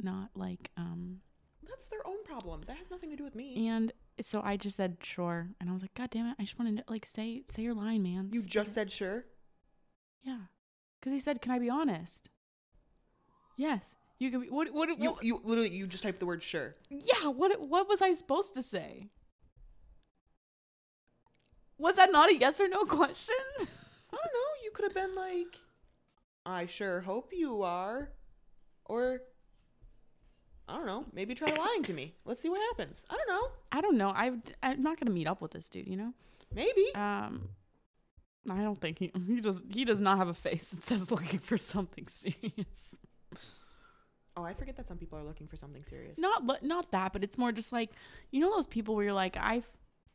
[0.00, 1.20] not like um.
[1.66, 2.62] That's their own problem.
[2.66, 3.66] That has nothing to do with me.
[3.68, 3.92] And
[4.22, 6.36] so I just said sure, and I was like, God damn it!
[6.38, 8.30] I just wanted to like say say your line, man.
[8.32, 9.24] You Say just it." said sure.
[10.22, 10.38] yeah,
[11.00, 12.28] because he said, "Can I be honest?"
[13.56, 14.48] Yes, you can be.
[14.48, 16.74] What what You what- you literally you just typed the word sure.
[16.90, 19.10] Yeah, what what was I supposed to say?
[21.78, 23.34] Was that not a yes or no question?
[23.60, 23.64] I
[24.12, 24.50] don't know.
[24.64, 25.56] You could have been like,
[26.44, 28.10] I sure hope you are,
[28.84, 29.20] or
[30.68, 31.04] I don't know.
[31.12, 32.14] Maybe try lying to me.
[32.24, 33.04] Let's see what happens.
[33.08, 33.48] I don't know.
[33.70, 34.08] I don't know.
[34.10, 35.86] I I'm not gonna meet up with this dude.
[35.86, 36.12] You know.
[36.54, 36.92] Maybe.
[36.94, 37.50] Um,
[38.50, 41.38] I don't think he he does he does not have a face that says looking
[41.38, 42.96] for something serious.
[44.38, 46.18] Oh, I forget that some people are looking for something serious.
[46.18, 47.90] Not not that, but it's more just like
[48.30, 49.68] you know those people where you're like I've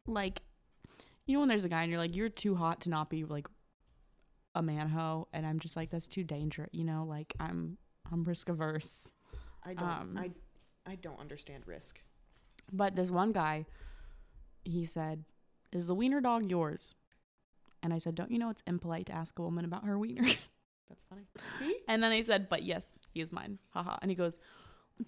[0.07, 0.41] like
[1.25, 3.23] you know when there's a guy and you're like you're too hot to not be
[3.23, 3.47] like
[4.55, 6.69] a man hoe and I'm just like that's too dangerous.
[6.71, 7.77] You know, like I'm
[8.11, 9.11] I'm risk averse.
[9.63, 9.89] I don't.
[9.89, 10.31] um, I
[10.85, 11.99] I don't understand risk.
[12.71, 13.65] But this one guy,
[14.63, 15.23] he said,
[15.71, 16.95] "Is the wiener dog yours?"
[17.81, 20.23] And I said, "Don't you know it's impolite to ask a woman about her wiener?"
[20.89, 21.23] That's funny.
[21.57, 21.77] See?
[21.87, 23.97] and then I said, "But yes, he is mine." Haha.
[24.01, 24.39] And he goes,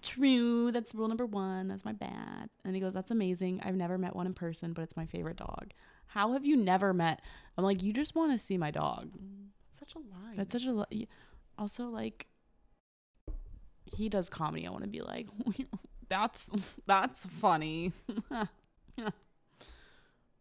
[0.02, 0.72] "True.
[0.72, 1.68] That's rule number one.
[1.68, 3.60] That's my bad." And he goes, "That's amazing.
[3.62, 5.72] I've never met one in person, but it's my favorite dog."
[6.08, 7.20] How have you never met?
[7.58, 9.10] I'm like, you just want to see my dog.
[9.70, 10.34] Such a lie.
[10.36, 10.72] That's such a.
[10.72, 11.06] lie.
[11.58, 12.26] Also, like,
[13.84, 14.66] he does comedy.
[14.66, 15.28] I want to be like,
[16.08, 16.50] that's
[16.86, 17.92] that's funny.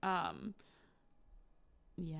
[0.04, 0.54] um,
[1.98, 2.20] yeah.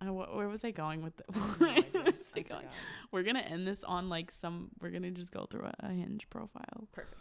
[0.00, 1.26] Uh, wh- where was I going with it?
[1.34, 2.02] I no Where idea.
[2.04, 2.66] was I I going?
[3.10, 4.68] We're gonna end this on like some.
[4.80, 6.88] We're gonna just go through a, a hinge profile.
[6.92, 7.14] Perfect.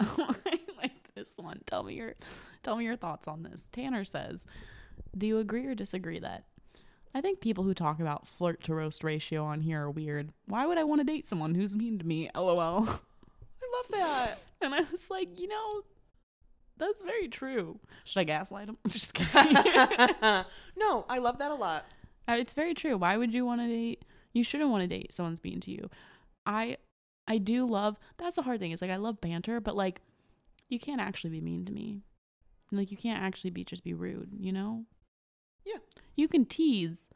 [0.00, 1.60] I like this one.
[1.66, 2.14] Tell me your,
[2.62, 3.68] tell me your thoughts on this.
[3.72, 4.46] Tanner says,
[5.16, 6.44] "Do you agree or disagree that?"
[7.14, 10.30] I think people who talk about flirt to roast ratio on here are weird.
[10.46, 12.28] Why would I want to date someone who's mean to me?
[12.34, 12.60] LOL.
[12.60, 14.34] I love that.
[14.60, 15.82] And I was like, you know,
[16.78, 17.78] that's very true.
[18.04, 18.78] Should I gaslight him?
[18.88, 19.54] Just kidding.
[20.76, 21.84] no, I love that a lot.
[22.28, 22.96] Uh, it's very true.
[22.96, 24.04] Why would you want to date?
[24.32, 25.90] You shouldn't want to date someone's mean to you.
[26.46, 26.76] I,
[27.26, 27.98] I do love.
[28.18, 28.72] That's the hard thing.
[28.72, 30.00] Is like I love banter, but like,
[30.68, 32.02] you can't actually be mean to me.
[32.70, 34.30] Like you can't actually be just be rude.
[34.38, 34.84] You know.
[35.64, 35.78] Yeah.
[36.16, 37.06] You can tease,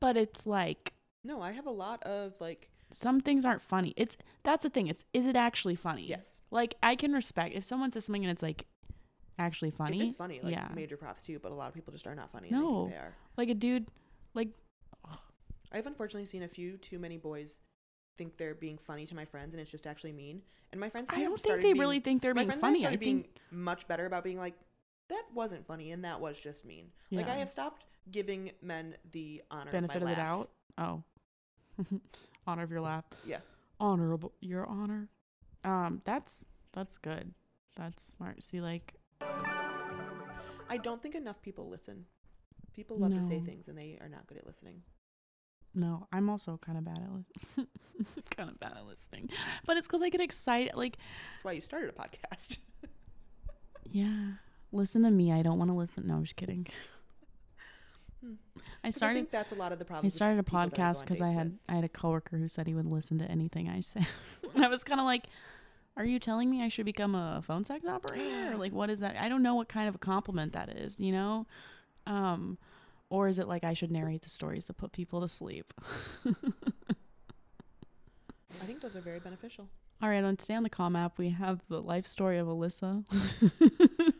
[0.00, 3.94] but it's like No, I have a lot of like some things aren't funny.
[3.96, 4.86] It's that's the thing.
[4.86, 6.06] It's is it actually funny?
[6.06, 6.40] yes.
[6.50, 8.66] Like I can respect if someone says something and it's like
[9.40, 10.00] actually funny.
[10.00, 10.68] If it's funny, like yeah.
[10.74, 12.48] major props to you, but a lot of people just are not funny.
[12.48, 12.84] And they No.
[12.84, 13.14] think they are.
[13.36, 13.88] Like a dude,
[14.34, 14.48] like
[15.72, 17.58] I've unfortunately seen a few too many boys
[18.18, 20.42] think they're being funny to my friends, and it's just actually mean.
[20.72, 22.76] And my friends, I don't think they being- really think they're my being friends and
[22.76, 22.86] I funny.
[22.86, 24.54] I think being much better about being like,
[25.08, 26.90] that wasn't funny, and that was just mean.
[27.10, 30.50] Like I have stopped giving men the honor benefit of, of the doubt.
[30.78, 31.02] Oh,
[32.46, 33.04] honor of your laugh.
[33.24, 33.38] Yeah.
[33.78, 35.08] honorable your honor.
[35.64, 37.34] Um, that's that's good.
[37.76, 38.42] That's smart.
[38.44, 42.06] See, like I don't think enough people listen.
[42.74, 44.82] People love to say things, and they are not good at listening.
[45.74, 47.66] no, I'm also kind of bad at li-
[48.36, 49.30] kind of bad at listening,
[49.66, 50.74] but it's because I get excited.
[50.74, 50.96] Like,
[51.34, 52.58] That's why you started a podcast.
[53.90, 54.32] yeah,
[54.72, 55.32] listen to me.
[55.32, 56.06] I don't want to listen.
[56.06, 56.66] No, I'm just kidding.
[58.24, 58.34] Hmm.
[58.84, 59.14] I started.
[59.16, 60.04] think that's a lot of the I problems.
[60.12, 61.58] with started a people that I go podcast because I had with.
[61.68, 64.06] I had a coworker who said he would listen to anything I said,
[64.54, 65.24] and I was kind of like,
[65.96, 68.52] "Are you telling me I should become a phone sex operator?
[68.52, 69.16] Or like, what is that?
[69.16, 71.46] I don't know what kind of a compliment that is, you know,
[72.06, 72.58] um,
[73.10, 75.72] or is it like I should narrate the stories to put people to sleep?
[78.52, 79.68] I think those are very beneficial.
[80.02, 83.04] All right, on today on the Calm app we have the life story of Alyssa.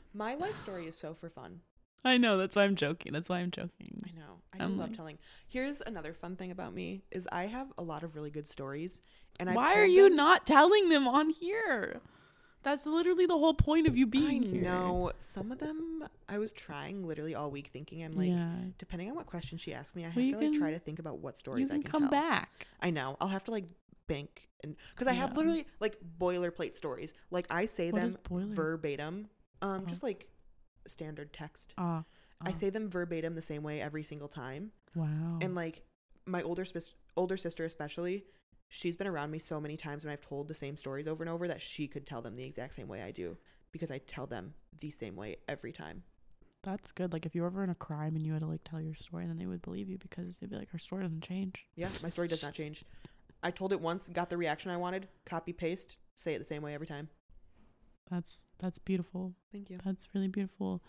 [0.14, 1.61] My life story is so for fun.
[2.05, 3.12] I know that's why I'm joking.
[3.12, 4.01] That's why I'm joking.
[4.07, 4.40] I know.
[4.55, 5.18] I do I'm love like- telling.
[5.48, 9.01] Here's another fun thing about me is I have a lot of really good stories,
[9.38, 12.01] and I've why are told you them- not telling them on here?
[12.62, 14.62] That's literally the whole point of you being I here.
[14.62, 16.07] know some of them.
[16.28, 18.55] I was trying literally all week, thinking I'm like, yeah.
[18.76, 20.78] depending on what question she asked me, I have Well, you to like try to
[20.78, 22.11] think about what You stories can, I can come tell.
[22.11, 22.66] back.
[22.80, 23.16] I know.
[23.20, 23.64] I'll have to like
[24.09, 25.36] bank and because I have Yeah.
[25.36, 27.14] literally like boilerplate stories.
[27.30, 28.55] Like I say What them is boiler?
[28.55, 29.28] verbatim,
[29.62, 29.84] um, Uh-huh.
[29.86, 30.28] just like
[30.87, 31.74] standard text.
[31.78, 32.05] Ah,
[32.41, 32.53] I ah.
[32.53, 34.72] say them verbatim the same way every single time.
[34.95, 35.39] wow.
[35.41, 35.83] And like
[36.26, 38.24] my older sp- older sister especially,
[38.68, 41.31] she's been around me so many times when I've told the same stories over and
[41.31, 43.37] over that she could tell them the exact same way I do
[43.72, 46.03] because I tell them the same way every time.
[46.62, 47.12] That's good.
[47.12, 48.95] Like if you were ever in a crime and you had to like tell your
[48.95, 51.64] story, then they would believe you because they'd be like, her story doesn't change.
[51.74, 52.85] Yeah, my story does not change.
[53.43, 56.62] I told it once, got the reaction I wanted, copy paste, say it the same
[56.62, 57.09] way every time.
[58.11, 59.34] That's that's beautiful.
[59.52, 59.78] Thank you.
[59.84, 60.82] That's really beautiful.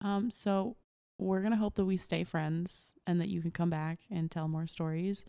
[0.00, 0.76] Um, so
[1.18, 4.48] we're gonna hope that we stay friends and that you can come back and tell
[4.48, 5.24] more stories.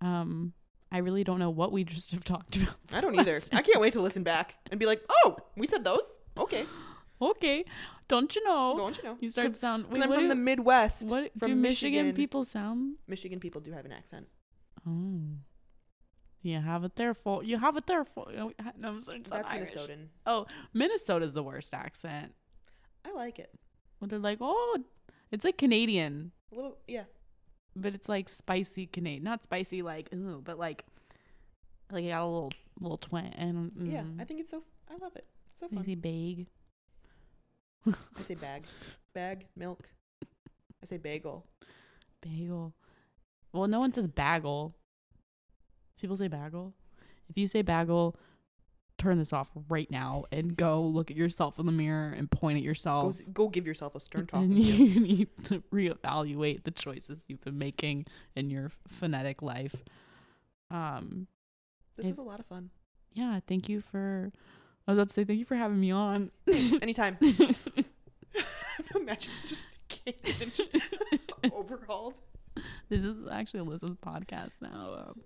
[0.00, 0.52] Um,
[0.90, 2.74] I really don't know what we just have talked about.
[2.92, 3.40] I don't either.
[3.52, 6.18] I can't wait to listen back and be like, oh, we said those.
[6.36, 6.64] Okay,
[7.20, 7.64] okay,
[8.08, 8.74] don't you know?
[8.76, 9.16] don't you know?
[9.20, 9.86] You start to sound.
[9.90, 11.08] Wait, I'm from do, the Midwest.
[11.08, 12.14] what from do Michigan, Michigan.
[12.14, 12.96] people sound?
[13.06, 14.26] Michigan people do have an accent.
[14.88, 15.20] Oh,
[16.42, 18.26] you have it there for you have it there for.
[18.34, 18.52] No,
[18.84, 19.70] I'm sorry, That's Irish.
[19.70, 20.06] Minnesotan.
[20.26, 22.34] Oh, Minnesota's the worst accent.
[23.04, 23.50] I like it.
[23.98, 24.78] When they're like, oh,
[25.30, 27.04] it's like Canadian, A little, yeah.
[27.76, 30.84] but it's like spicy Canadian, not spicy like ooh, but like
[31.90, 33.32] like it got a little little twang.
[33.36, 34.62] And Yeah, mm, I think it's so.
[34.90, 35.26] I love it.
[35.54, 35.84] So fun.
[35.84, 36.46] say bag.
[37.86, 38.64] I say bag,
[39.14, 39.88] bag, milk.
[40.82, 41.46] I say bagel.
[42.20, 42.74] Bagel.
[43.52, 44.74] Well, no one says bagel.
[46.02, 46.74] People say bagel.
[47.30, 48.16] If you say bagel,
[48.98, 52.58] turn this off right now and go look at yourself in the mirror and point
[52.58, 53.14] at yourself.
[53.14, 54.40] s- go give yourself a stern talk.
[54.42, 58.04] and you need to reevaluate the choices you've been making
[58.36, 59.76] in your phonetic life.
[60.70, 61.26] Um,
[61.96, 62.70] This was a lot of fun.
[63.12, 64.32] yeah, thank you for.
[64.86, 66.30] I was about to say thank you for having me on.
[66.82, 67.16] Anytime.
[68.96, 70.70] Imagine just came in and just
[71.52, 72.18] overhauled.
[72.88, 75.06] this is actually Alyssa's podcast now.
[75.08, 75.20] Um,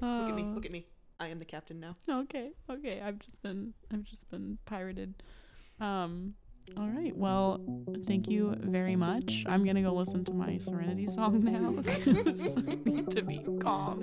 [0.00, 0.42] Look at me.
[0.42, 0.86] uh, Look at me.
[1.20, 1.96] I am the captain now.
[2.08, 3.00] Okay, okay.
[3.04, 5.22] I've just been I've just been pirated.
[5.80, 6.34] Um
[6.76, 7.16] all right.
[7.16, 7.60] Well,
[8.06, 9.42] thank you very much.
[9.48, 14.02] I'm going to go listen to my Serenity song now I need to be calm.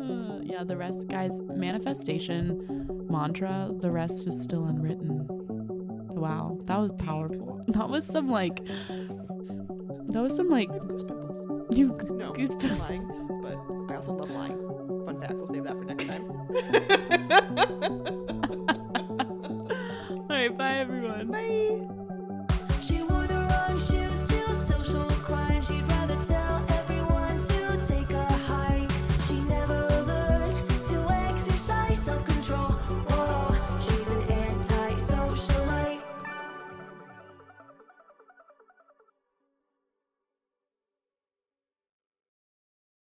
[0.00, 5.24] Uh, yeah, the rest guys, manifestation mantra, the rest is still unwritten.
[6.08, 7.60] Wow, that was powerful.
[7.68, 8.64] That was some like
[10.08, 11.76] that was some like I have goose pimples.
[11.78, 13.06] you No, goose I'm lying,
[13.40, 13.56] but
[14.00, 14.56] also love lying.
[15.04, 16.24] Fun fact, we'll save that for next time.
[20.30, 21.30] All right, bye everyone.
[21.30, 21.86] Bye.